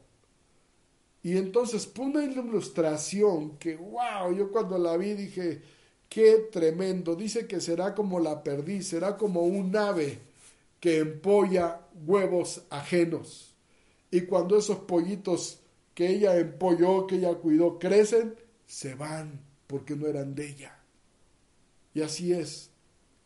y 1.22 1.38
entonces 1.38 1.86
pone 1.86 2.18
una 2.18 2.24
ilustración 2.24 3.56
que, 3.56 3.76
wow, 3.76 4.36
yo 4.36 4.52
cuando 4.52 4.76
la 4.76 4.94
vi 4.98 5.14
dije, 5.14 5.62
qué 6.10 6.48
tremendo. 6.52 7.16
Dice 7.16 7.46
que 7.46 7.58
será 7.58 7.94
como 7.94 8.20
la 8.20 8.42
perdiz, 8.42 8.88
será 8.88 9.16
como 9.16 9.40
un 9.40 9.74
ave 9.74 10.18
que 10.80 10.98
empolla 10.98 11.80
huevos 12.06 12.64
ajenos. 12.68 13.54
Y 14.10 14.20
cuando 14.26 14.58
esos 14.58 14.80
pollitos 14.80 15.60
que 15.94 16.10
ella 16.10 16.36
empolló, 16.36 17.06
que 17.06 17.14
ella 17.14 17.32
cuidó, 17.36 17.78
crecen, 17.78 18.34
se 18.66 18.94
van 18.94 19.50
porque 19.72 19.96
no 19.96 20.06
eran 20.06 20.34
de 20.34 20.50
ella. 20.50 20.78
Y 21.94 22.02
así 22.02 22.34
es. 22.34 22.68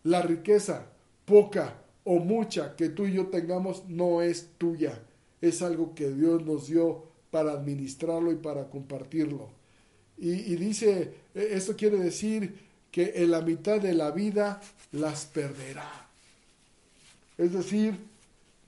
La 0.04 0.22
riqueza, 0.22 0.86
poca 1.24 1.82
o 2.04 2.20
mucha 2.20 2.76
que 2.76 2.88
tú 2.90 3.04
y 3.04 3.14
yo 3.14 3.26
tengamos 3.26 3.88
no 3.88 4.22
es 4.22 4.50
tuya, 4.56 5.02
es 5.40 5.60
algo 5.60 5.92
que 5.96 6.08
Dios 6.12 6.46
nos 6.46 6.68
dio 6.68 7.02
para 7.32 7.50
administrarlo 7.50 8.30
y 8.30 8.36
para 8.36 8.70
compartirlo. 8.70 9.50
Y, 10.18 10.54
dice, 10.54 11.14
e, 11.34 11.48
esto 11.50 11.74
quiere 11.74 11.98
decir 11.98 12.56
que 12.92 13.12
en 13.16 13.32
la 13.32 13.42
mitad 13.42 13.80
de 13.80 13.92
la 13.92 14.12
vida 14.12 14.60
las 14.92 15.26
perderá. 15.26 16.08
Es 17.36 17.52
decir, 17.52 17.98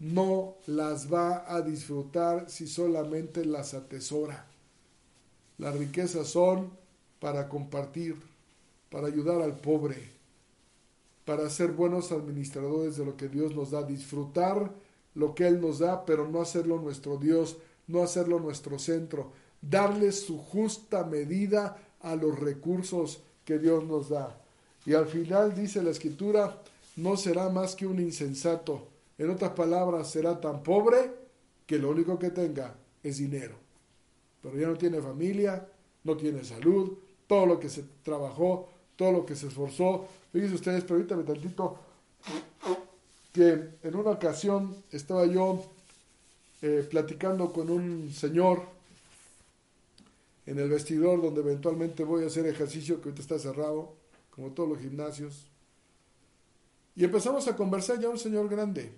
no 0.01 0.57
las 0.67 1.13
va 1.13 1.45
a 1.47 1.63
disfrutar 1.63 2.51
si 2.51 2.67
solamente 2.67 3.45
las 3.45 3.73
atesora. 3.73 4.47
Las 5.59 5.77
riquezas 5.77 6.27
son 6.27 6.73
para 7.21 7.49
compartir, 7.49 8.17
para 8.91 9.07
ayudar 9.09 9.43
al 9.43 9.57
pobre, 9.57 9.97
para 11.25 11.51
ser 11.51 11.73
buenos 11.73 12.13
administradores 12.13 12.97
de 12.97 13.05
lo 13.05 13.17
que 13.17 13.29
Dios 13.29 13.55
nos 13.55 13.71
da, 13.71 13.83
disfrutar 13.83 14.71
lo 15.15 15.35
que 15.35 15.47
Él 15.47 15.61
nos 15.61 15.81
da, 15.81 16.05
pero 16.05 16.29
no 16.29 16.41
hacerlo 16.41 16.81
nuestro 16.81 17.17
Dios, 17.17 17.57
no 17.87 18.03
hacerlo 18.03 18.39
nuestro 18.39 18.79
centro, 18.79 19.33
darle 19.61 20.13
su 20.13 20.39
justa 20.39 21.05
medida 21.05 21.77
a 22.01 22.15
los 22.15 22.39
recursos 22.39 23.21
que 23.45 23.59
Dios 23.59 23.85
nos 23.85 24.11
da. 24.11 24.41
Y 24.87 24.95
al 24.95 25.07
final 25.07 25.55
dice 25.55 25.83
la 25.83 25.91
escritura, 25.91 26.63
no 26.97 27.17
será 27.17 27.49
más 27.49 27.75
que 27.75 27.87
un 27.87 28.01
insensato. 28.01 28.89
En 29.19 29.31
otras 29.31 29.53
palabras, 29.53 30.11
será 30.11 30.41
tan 30.41 30.63
pobre 30.63 31.13
que 31.67 31.79
lo 31.79 31.91
único 31.91 32.19
que 32.19 32.31
tenga 32.31 32.75
es 33.03 33.19
dinero. 33.19 33.55
Pero 34.43 34.57
ya 34.57 34.69
no 34.69 34.77
tiene 34.77 35.03
familia, 35.03 35.67
no 36.05 36.17
tiene 36.17 36.45
salud, 36.45 36.97
todo 37.29 37.47
lo 37.47 37.61
que 37.61 37.69
se 37.69 37.85
trabajó, 38.03 38.69
todo 38.97 39.13
lo 39.13 39.25
que 39.25 39.37
se 39.37 39.47
esforzó, 39.47 40.09
Fíjense 40.33 40.55
ustedes, 40.55 40.85
permítanme 40.85 41.25
tantito, 41.25 41.79
que 43.33 43.71
en 43.83 43.97
una 43.97 44.11
ocasión 44.11 44.77
estaba 44.93 45.25
yo 45.27 45.65
eh, 46.61 46.87
platicando 46.91 47.53
con 47.53 47.71
un 47.71 48.13
señor 48.13 48.63
en 50.45 50.59
el 50.59 50.69
vestidor 50.69 51.23
donde 51.23 51.41
eventualmente 51.41 52.05
voy 52.05 52.25
a 52.25 52.27
hacer 52.27 52.47
ejercicio 52.47 53.01
que 53.01 53.09
ahorita 53.09 53.23
está 53.23 53.39
cerrado, 53.39 53.95
como 54.31 54.51
todos 54.51 54.69
los 54.69 54.79
gimnasios. 54.79 55.47
Y 56.95 57.05
empezamos 57.05 57.49
a 57.49 57.57
conversar 57.57 57.99
ya 58.01 58.09
un 58.09 58.19
señor 58.19 58.49
grande. 58.49 58.93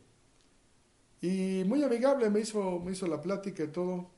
Y 1.21 1.63
muy 1.67 1.83
amigable 1.83 2.31
me 2.31 2.41
hizo, 2.41 2.81
me 2.81 2.93
hizo 2.93 3.07
la 3.07 3.21
plática 3.21 3.63
y 3.63 3.69
todo. 3.69 4.09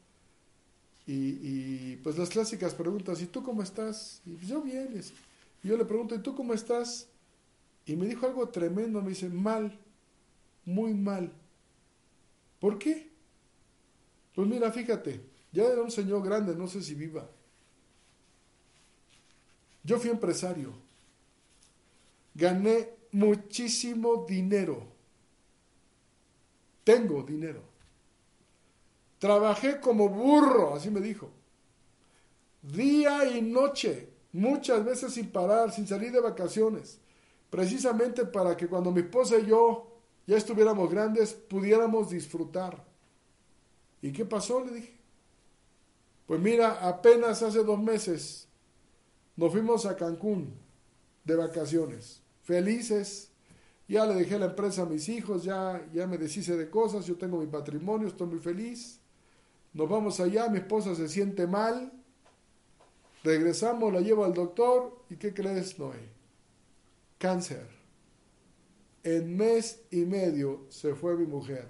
Y, 1.06 1.96
pues 1.96 2.16
las 2.16 2.30
clásicas 2.30 2.74
preguntas, 2.74 3.20
¿y 3.20 3.26
tú 3.26 3.42
cómo 3.42 3.62
estás? 3.62 4.22
Y 4.24 4.36
yo 4.46 4.62
bien. 4.62 5.00
Y 5.62 5.68
yo 5.68 5.76
le 5.76 5.84
pregunto, 5.84 6.14
¿y 6.14 6.18
tú 6.18 6.34
cómo 6.34 6.54
estás? 6.54 7.08
Y 7.86 7.96
me 7.96 8.06
dijo 8.06 8.26
algo 8.26 8.48
tremendo, 8.48 9.02
me 9.02 9.10
dice, 9.10 9.28
mal, 9.28 9.78
muy 10.64 10.94
mal. 10.94 11.32
¿Por 12.60 12.78
qué? 12.78 13.10
Pues 14.34 14.46
mira, 14.46 14.70
fíjate, 14.70 15.20
ya 15.52 15.64
era 15.64 15.82
un 15.82 15.90
señor 15.90 16.24
grande, 16.24 16.54
no 16.54 16.68
sé 16.68 16.82
si 16.82 16.94
viva. 16.94 17.28
Yo 19.82 19.98
fui 19.98 20.10
empresario. 20.10 20.72
Gané 22.34 22.90
muchísimo 23.10 24.24
dinero. 24.26 24.86
Tengo 26.84 27.22
dinero. 27.22 27.71
Trabajé 29.22 29.78
como 29.78 30.08
burro, 30.08 30.74
así 30.74 30.90
me 30.90 31.00
dijo. 31.00 31.30
Día 32.61 33.24
y 33.30 33.40
noche 33.40 34.08
muchas 34.32 34.85
veces 34.85 35.12
sin 35.12 35.30
parar, 35.30 35.70
sin 35.70 35.87
salir 35.87 36.11
de 36.11 36.18
vacaciones, 36.18 36.98
precisamente 37.48 38.24
para 38.24 38.56
que 38.56 38.66
cuando 38.66 38.90
mi 38.90 39.02
esposa 39.02 39.38
y 39.38 39.46
yo 39.46 39.87
ya 40.26 40.37
estuviéramos 40.37 40.90
grandes, 40.90 41.35
pudiéramos 41.35 42.11
disfrutar. 42.11 42.85
¿Y 44.00 44.11
qué 44.11 44.24
pasó? 44.24 44.64
Le 44.64 44.72
dije. 44.72 44.98
Pues 46.26 46.40
mira, 46.40 46.88
apenas 46.88 47.44
hace 47.44 47.62
dos 47.62 47.80
meses 47.80 48.48
nos 49.37 49.52
fuimos 49.52 49.87
a 49.87 49.94
Cancún 49.94 50.52
de 51.22 51.37
vacaciones, 51.37 52.24
felices. 52.42 53.30
Ya 53.87 54.04
le 54.04 54.14
dejé 54.14 54.40
la 54.40 54.46
empresa 54.46 54.82
a 54.82 54.87
mis 54.87 55.08
hijos, 55.08 55.44
ya, 55.44 55.80
ya 55.94 56.08
me 56.08 56.18
deshice 56.18 56.56
de 56.56 56.68
cosas, 56.68 57.06
yo 57.06 57.16
tengo 57.16 57.38
mi 57.38 57.46
patrimonio, 57.46 58.08
estoy 58.08 58.26
muy 58.26 58.40
feliz. 58.40 58.98
Nos 59.74 59.88
vamos 59.88 60.20
allá, 60.20 60.48
mi 60.48 60.58
esposa 60.58 60.94
se 60.94 61.08
siente 61.08 61.46
mal, 61.46 61.92
Regresamos, 63.24 63.92
la 63.92 64.00
llevo 64.00 64.24
al 64.24 64.35
doctor 64.35 65.04
y 65.08 65.16
¿qué 65.16 65.32
crees, 65.32 65.78
Noé? 65.78 66.11
Cáncer. 67.18 67.68
En 69.05 69.36
mes 69.36 69.80
y 69.90 70.05
medio 70.05 70.66
se 70.68 70.94
fue 70.94 71.16
mi 71.16 71.26
mujer. 71.26 71.68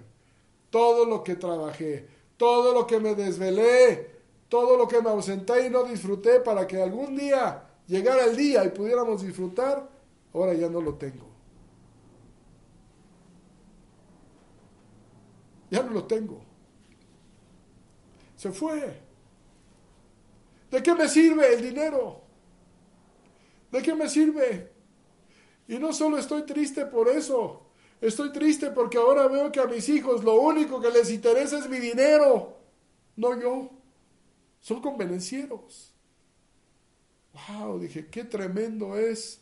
Todo 0.71 1.05
lo 1.05 1.23
que 1.23 1.35
trabajé, 1.35 2.07
todo 2.37 2.73
lo 2.73 2.87
que 2.87 2.99
me 2.99 3.13
desvelé, 3.13 4.13
todo 4.49 4.77
lo 4.77 4.87
que 4.87 5.01
me 5.01 5.09
ausenté 5.09 5.67
y 5.67 5.69
no 5.69 5.83
disfruté 5.83 6.39
para 6.39 6.65
que 6.65 6.81
algún 6.81 7.15
día 7.15 7.63
llegara 7.87 8.25
el 8.25 8.35
día 8.35 8.65
y 8.65 8.69
pudiéramos 8.69 9.21
disfrutar, 9.21 9.87
ahora 10.33 10.53
ya 10.55 10.69
no 10.69 10.81
lo 10.81 10.95
tengo. 10.95 11.27
Ya 15.69 15.83
no 15.83 15.91
lo 15.91 16.05
tengo. 16.05 16.52
Se 18.43 18.51
fue. 18.51 18.99
¿De 20.69 20.83
qué 20.83 20.93
me 20.93 21.07
sirve 21.07 21.53
el 21.53 21.61
dinero? 21.61 22.19
¿De 23.71 23.81
qué 23.81 23.95
me 23.95 24.09
sirve? 24.09 24.69
Y 25.65 25.77
no 25.77 25.93
solo 25.93 26.17
estoy 26.17 26.41
triste 26.41 26.85
por 26.85 27.07
eso, 27.07 27.67
estoy 28.01 28.33
triste 28.33 28.71
porque 28.71 28.97
ahora 28.97 29.29
veo 29.29 29.49
que 29.49 29.61
a 29.61 29.65
mis 29.65 29.87
hijos 29.87 30.25
lo 30.25 30.41
único 30.41 30.81
que 30.81 30.91
les 30.91 31.09
interesa 31.09 31.57
es 31.57 31.69
mi 31.69 31.79
dinero, 31.79 32.57
no 33.15 33.39
yo. 33.39 33.69
Son 34.59 34.81
convenencieros. 34.81 35.93
Wow, 37.47 37.79
dije, 37.79 38.07
qué 38.07 38.25
tremendo 38.25 38.97
es. 38.97 39.39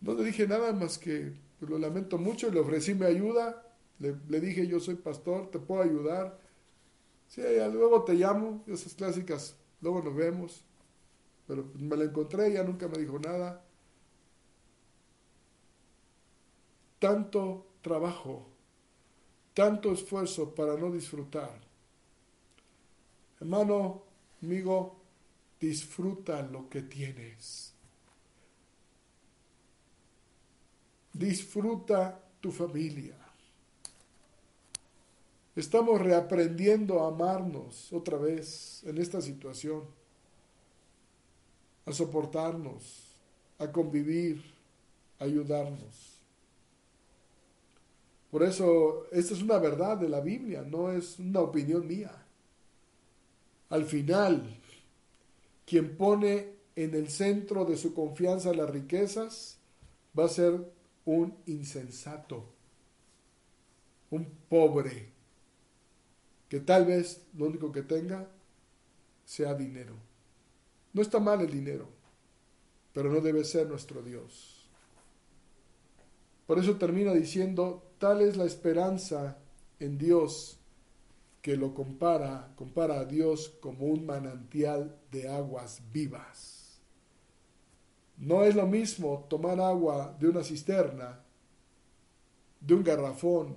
No 0.00 0.14
le 0.14 0.24
dije 0.24 0.48
nada 0.48 0.72
más 0.72 0.98
que 0.98 1.34
pues, 1.60 1.70
lo 1.70 1.78
lamento 1.78 2.18
mucho 2.18 2.48
y 2.48 2.50
le 2.50 2.58
ofrecí 2.58 2.94
mi 2.94 3.06
ayuda. 3.06 3.64
Le, 4.00 4.40
dije, 4.40 4.66
yo 4.66 4.80
soy 4.80 4.96
pastor, 4.96 5.52
te 5.52 5.60
puedo 5.60 5.82
ayudar. 5.82 6.41
Sí, 7.32 7.40
luego 7.72 8.04
te 8.04 8.12
llamo, 8.12 8.62
esas 8.66 8.92
clásicas, 8.94 9.56
luego 9.80 10.02
nos 10.02 10.14
vemos. 10.14 10.62
Pero 11.46 11.64
me 11.76 11.96
la 11.96 12.04
encontré, 12.04 12.52
ya 12.52 12.62
nunca 12.62 12.88
me 12.88 12.98
dijo 12.98 13.18
nada. 13.18 13.64
Tanto 16.98 17.66
trabajo, 17.82 18.46
tanto 19.54 19.92
esfuerzo 19.92 20.54
para 20.54 20.76
no 20.76 20.90
disfrutar. 20.90 21.60
Hermano, 23.40 24.02
amigo, 24.42 24.96
disfruta 25.60 26.42
lo 26.42 26.68
que 26.70 26.82
tienes. 26.82 27.74
Disfruta 31.14 32.00
tu 32.40 32.50
familia. 32.50 33.21
Estamos 35.54 36.00
reaprendiendo 36.00 37.02
a 37.02 37.08
amarnos 37.08 37.92
otra 37.92 38.16
vez 38.16 38.82
en 38.84 38.96
esta 38.96 39.20
situación, 39.20 39.82
a 41.84 41.92
soportarnos, 41.92 43.12
a 43.58 43.70
convivir, 43.70 44.42
a 45.18 45.24
ayudarnos. 45.24 46.20
Por 48.30 48.42
eso, 48.44 49.04
esta 49.12 49.34
es 49.34 49.42
una 49.42 49.58
verdad 49.58 49.98
de 49.98 50.08
la 50.08 50.20
Biblia, 50.20 50.62
no 50.62 50.90
es 50.90 51.18
una 51.18 51.40
opinión 51.40 51.86
mía. 51.86 52.12
Al 53.68 53.84
final, 53.84 54.58
quien 55.66 55.98
pone 55.98 56.48
en 56.76 56.94
el 56.94 57.10
centro 57.10 57.66
de 57.66 57.76
su 57.76 57.92
confianza 57.92 58.54
las 58.54 58.70
riquezas 58.70 59.58
va 60.18 60.24
a 60.24 60.28
ser 60.28 60.72
un 61.04 61.36
insensato, 61.44 62.42
un 64.10 64.24
pobre, 64.48 65.11
que 66.52 66.60
tal 66.60 66.84
vez 66.84 67.24
lo 67.32 67.46
único 67.46 67.72
que 67.72 67.80
tenga 67.80 68.28
sea 69.24 69.54
dinero. 69.54 69.94
No 70.92 71.00
está 71.00 71.18
mal 71.18 71.40
el 71.40 71.50
dinero, 71.50 71.88
pero 72.92 73.10
no 73.10 73.22
debe 73.22 73.42
ser 73.42 73.66
nuestro 73.66 74.02
Dios. 74.02 74.68
Por 76.46 76.58
eso 76.58 76.76
termina 76.76 77.14
diciendo, 77.14 77.90
tal 77.96 78.20
es 78.20 78.36
la 78.36 78.44
esperanza 78.44 79.38
en 79.80 79.96
Dios 79.96 80.58
que 81.40 81.56
lo 81.56 81.72
compara, 81.72 82.52
compara 82.54 83.00
a 83.00 83.06
Dios 83.06 83.48
como 83.62 83.86
un 83.86 84.04
manantial 84.04 85.00
de 85.10 85.30
aguas 85.30 85.80
vivas. 85.90 86.82
No 88.18 88.44
es 88.44 88.54
lo 88.54 88.66
mismo 88.66 89.24
tomar 89.30 89.58
agua 89.58 90.14
de 90.20 90.28
una 90.28 90.44
cisterna, 90.44 91.18
de 92.60 92.74
un 92.74 92.84
garrafón, 92.84 93.56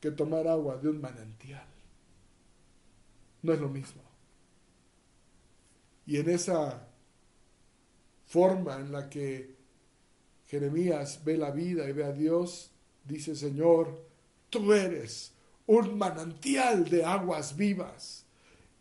que 0.00 0.10
tomar 0.10 0.48
agua 0.48 0.78
de 0.78 0.88
un 0.88 0.98
manantial. 0.98 1.69
No 3.42 3.52
es 3.52 3.60
lo 3.60 3.68
mismo. 3.68 4.02
Y 6.06 6.18
en 6.18 6.28
esa 6.30 6.88
forma 8.26 8.76
en 8.76 8.92
la 8.92 9.08
que 9.08 9.56
Jeremías 10.46 11.20
ve 11.24 11.36
la 11.36 11.50
vida 11.50 11.88
y 11.88 11.92
ve 11.92 12.04
a 12.04 12.12
Dios, 12.12 12.70
dice, 13.04 13.36
Señor, 13.36 14.04
tú 14.50 14.72
eres 14.72 15.32
un 15.66 15.96
manantial 15.96 16.88
de 16.88 17.04
aguas 17.04 17.56
vivas. 17.56 18.24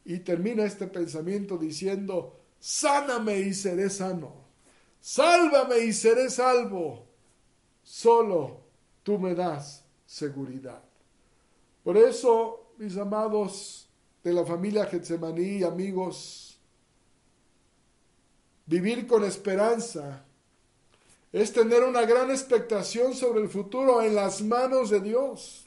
Y 0.05 0.19
termina 0.19 0.63
este 0.63 0.87
pensamiento 0.87 1.57
diciendo, 1.57 2.39
sáname 2.59 3.39
y 3.39 3.53
seré 3.53 3.89
sano, 3.89 4.45
sálvame 4.99 5.79
y 5.79 5.93
seré 5.93 6.29
salvo, 6.29 7.05
solo 7.83 8.61
tú 9.03 9.19
me 9.19 9.35
das 9.35 9.85
seguridad. 10.05 10.83
Por 11.83 11.97
eso, 11.97 12.73
mis 12.77 12.97
amados 12.97 13.88
de 14.29 14.35
la 14.35 14.45
familia 14.45 14.85
Getsemaní, 14.85 15.63
amigos, 15.63 16.59
vivir 18.67 19.07
con 19.07 19.23
esperanza 19.23 20.23
es 21.33 21.51
tener 21.51 21.83
una 21.83 22.03
gran 22.03 22.29
expectación 22.29 23.15
sobre 23.15 23.41
el 23.41 23.49
futuro 23.49 24.01
en 24.03 24.13
las 24.13 24.41
manos 24.41 24.91
de 24.91 24.99
Dios. 24.99 25.65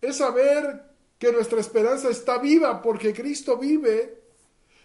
Es 0.00 0.16
saber 0.16 0.82
que 1.18 1.32
nuestra 1.32 1.60
esperanza 1.60 2.08
está 2.08 2.38
viva 2.38 2.82
porque 2.82 3.14
Cristo 3.14 3.56
vive 3.56 4.20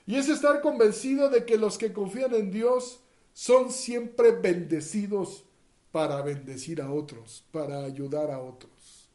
y 0.05 0.15
es 0.15 0.29
estar 0.29 0.61
convencido 0.61 1.29
de 1.29 1.45
que 1.45 1.57
los 1.57 1.77
que 1.79 1.91
confían 1.91 2.35
en 2.35 2.51
Dios 2.51 2.99
son 3.33 3.71
siempre 3.71 4.31
bendecidos 4.31 5.43
para 5.91 6.21
bendecir 6.21 6.81
a 6.81 6.91
otros, 6.91 7.43
para 7.51 7.83
ayudar 7.83 8.29
a 8.29 8.39
otros. 8.39 9.09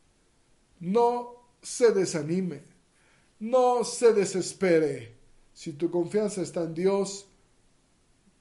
No 0.80 1.34
se 1.62 1.92
desanime, 1.92 2.77
no 3.40 3.84
se 3.84 4.12
desespere. 4.12 5.16
Si 5.52 5.72
tu 5.72 5.90
confianza 5.90 6.42
está 6.42 6.62
en 6.62 6.74
Dios 6.74 7.26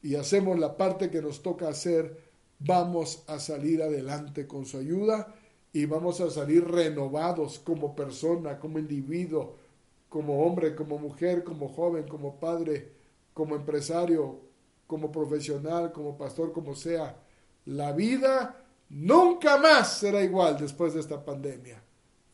y 0.01 0.15
hacemos 0.15 0.57
la 0.59 0.77
parte 0.77 1.09
que 1.09 1.21
nos 1.21 1.41
toca 1.41 1.69
hacer, 1.69 2.17
vamos 2.59 3.23
a 3.27 3.39
salir 3.39 3.81
adelante 3.81 4.47
con 4.47 4.65
su 4.65 4.77
ayuda 4.77 5.33
y 5.73 5.85
vamos 5.85 6.21
a 6.21 6.29
salir 6.29 6.67
renovados 6.67 7.59
como 7.59 7.95
persona, 7.95 8.59
como 8.59 8.79
individuo, 8.79 9.55
como 10.09 10.45
hombre, 10.45 10.75
como 10.75 10.97
mujer, 10.97 11.43
como 11.43 11.67
joven, 11.67 12.07
como 12.07 12.39
padre, 12.39 12.91
como 13.33 13.55
empresario, 13.55 14.39
como 14.87 15.11
profesional, 15.11 15.91
como 15.91 16.17
pastor, 16.17 16.53
como 16.53 16.73
sea. 16.73 17.17
La 17.65 17.91
vida 17.91 18.63
nunca 18.89 19.57
más 19.57 19.99
será 19.99 20.23
igual 20.23 20.57
después 20.57 20.93
de 20.93 21.01
esta 21.01 21.23
pandemia. 21.23 21.83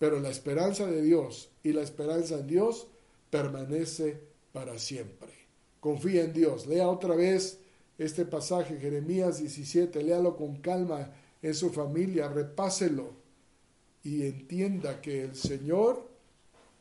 Pero 0.04 0.20
la 0.20 0.32
esperanza 0.32 0.86
de 0.86 1.02
Dios 1.02 1.50
y 1.64 1.72
la 1.72 1.82
esperanza 1.82 2.38
en 2.38 2.46
Dios 2.46 2.88
permanece 3.30 4.20
para 4.52 4.78
siempre. 4.78 5.32
Confía 5.80 6.26
en 6.26 6.34
Dios. 6.34 6.68
Lea 6.68 6.90
otra 6.90 7.16
vez 7.16 7.62
este 7.98 8.26
pasaje, 8.26 8.78
Jeremías 8.80 9.40
17, 9.40 10.04
léalo 10.04 10.36
con 10.36 10.58
calma 10.58 11.10
en 11.42 11.56
su 11.56 11.70
familia, 11.70 12.28
repáselo 12.28 13.12
y 14.04 14.24
entienda 14.24 15.00
que 15.00 15.24
el 15.24 15.38
Señor 15.38 16.06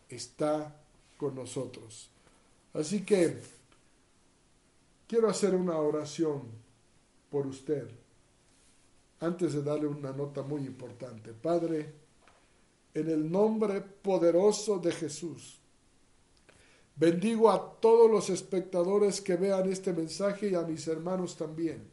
está 0.08 0.82
con 1.16 1.36
nosotros. 1.36 2.10
Así 2.74 3.04
que 3.04 3.36
quiero 5.06 5.30
hacer 5.30 5.54
una 5.54 5.78
oración 5.78 6.42
por 7.30 7.46
usted 7.46 7.88
antes 9.20 9.52
de 9.52 9.62
darle 9.62 9.86
una 9.86 10.10
nota 10.10 10.42
muy 10.42 10.62
importante. 10.62 11.32
Padre, 11.32 12.01
en 12.94 13.08
el 13.08 13.30
nombre 13.30 13.80
poderoso 13.80 14.78
de 14.78 14.92
Jesús, 14.92 15.60
bendigo 16.96 17.50
a 17.50 17.80
todos 17.80 18.10
los 18.10 18.30
espectadores 18.30 19.20
que 19.20 19.36
vean 19.36 19.70
este 19.70 19.92
mensaje 19.92 20.50
y 20.50 20.54
a 20.54 20.62
mis 20.62 20.86
hermanos 20.88 21.36
también. 21.36 21.90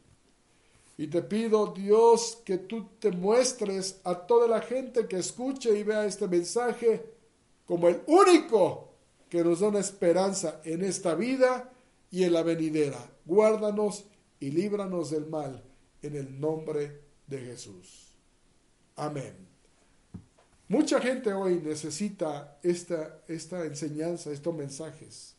Y 0.98 1.06
te 1.06 1.22
pido, 1.22 1.68
Dios, 1.68 2.42
que 2.44 2.58
tú 2.58 2.88
te 2.98 3.10
muestres 3.10 4.00
a 4.04 4.14
toda 4.14 4.46
la 4.46 4.60
gente 4.60 5.06
que 5.06 5.16
escuche 5.16 5.78
y 5.78 5.82
vea 5.82 6.04
este 6.04 6.28
mensaje 6.28 7.06
como 7.64 7.88
el 7.88 8.02
único 8.06 8.90
que 9.30 9.42
nos 9.42 9.60
da 9.60 9.68
una 9.68 9.78
esperanza 9.78 10.60
en 10.64 10.84
esta 10.84 11.14
vida 11.14 11.72
y 12.10 12.24
en 12.24 12.34
la 12.34 12.42
venidera. 12.42 12.98
Guárdanos 13.24 14.04
y 14.40 14.50
líbranos 14.50 15.10
del 15.10 15.26
mal 15.26 15.62
en 16.02 16.16
el 16.16 16.38
nombre 16.38 17.00
de 17.26 17.38
Jesús. 17.38 18.18
Amén. 18.96 19.49
Mucha 20.70 21.00
gente 21.00 21.32
hoy 21.32 21.60
necesita 21.60 22.56
esta, 22.62 23.24
esta 23.26 23.64
enseñanza, 23.64 24.30
estos 24.30 24.54
mensajes. 24.54 25.34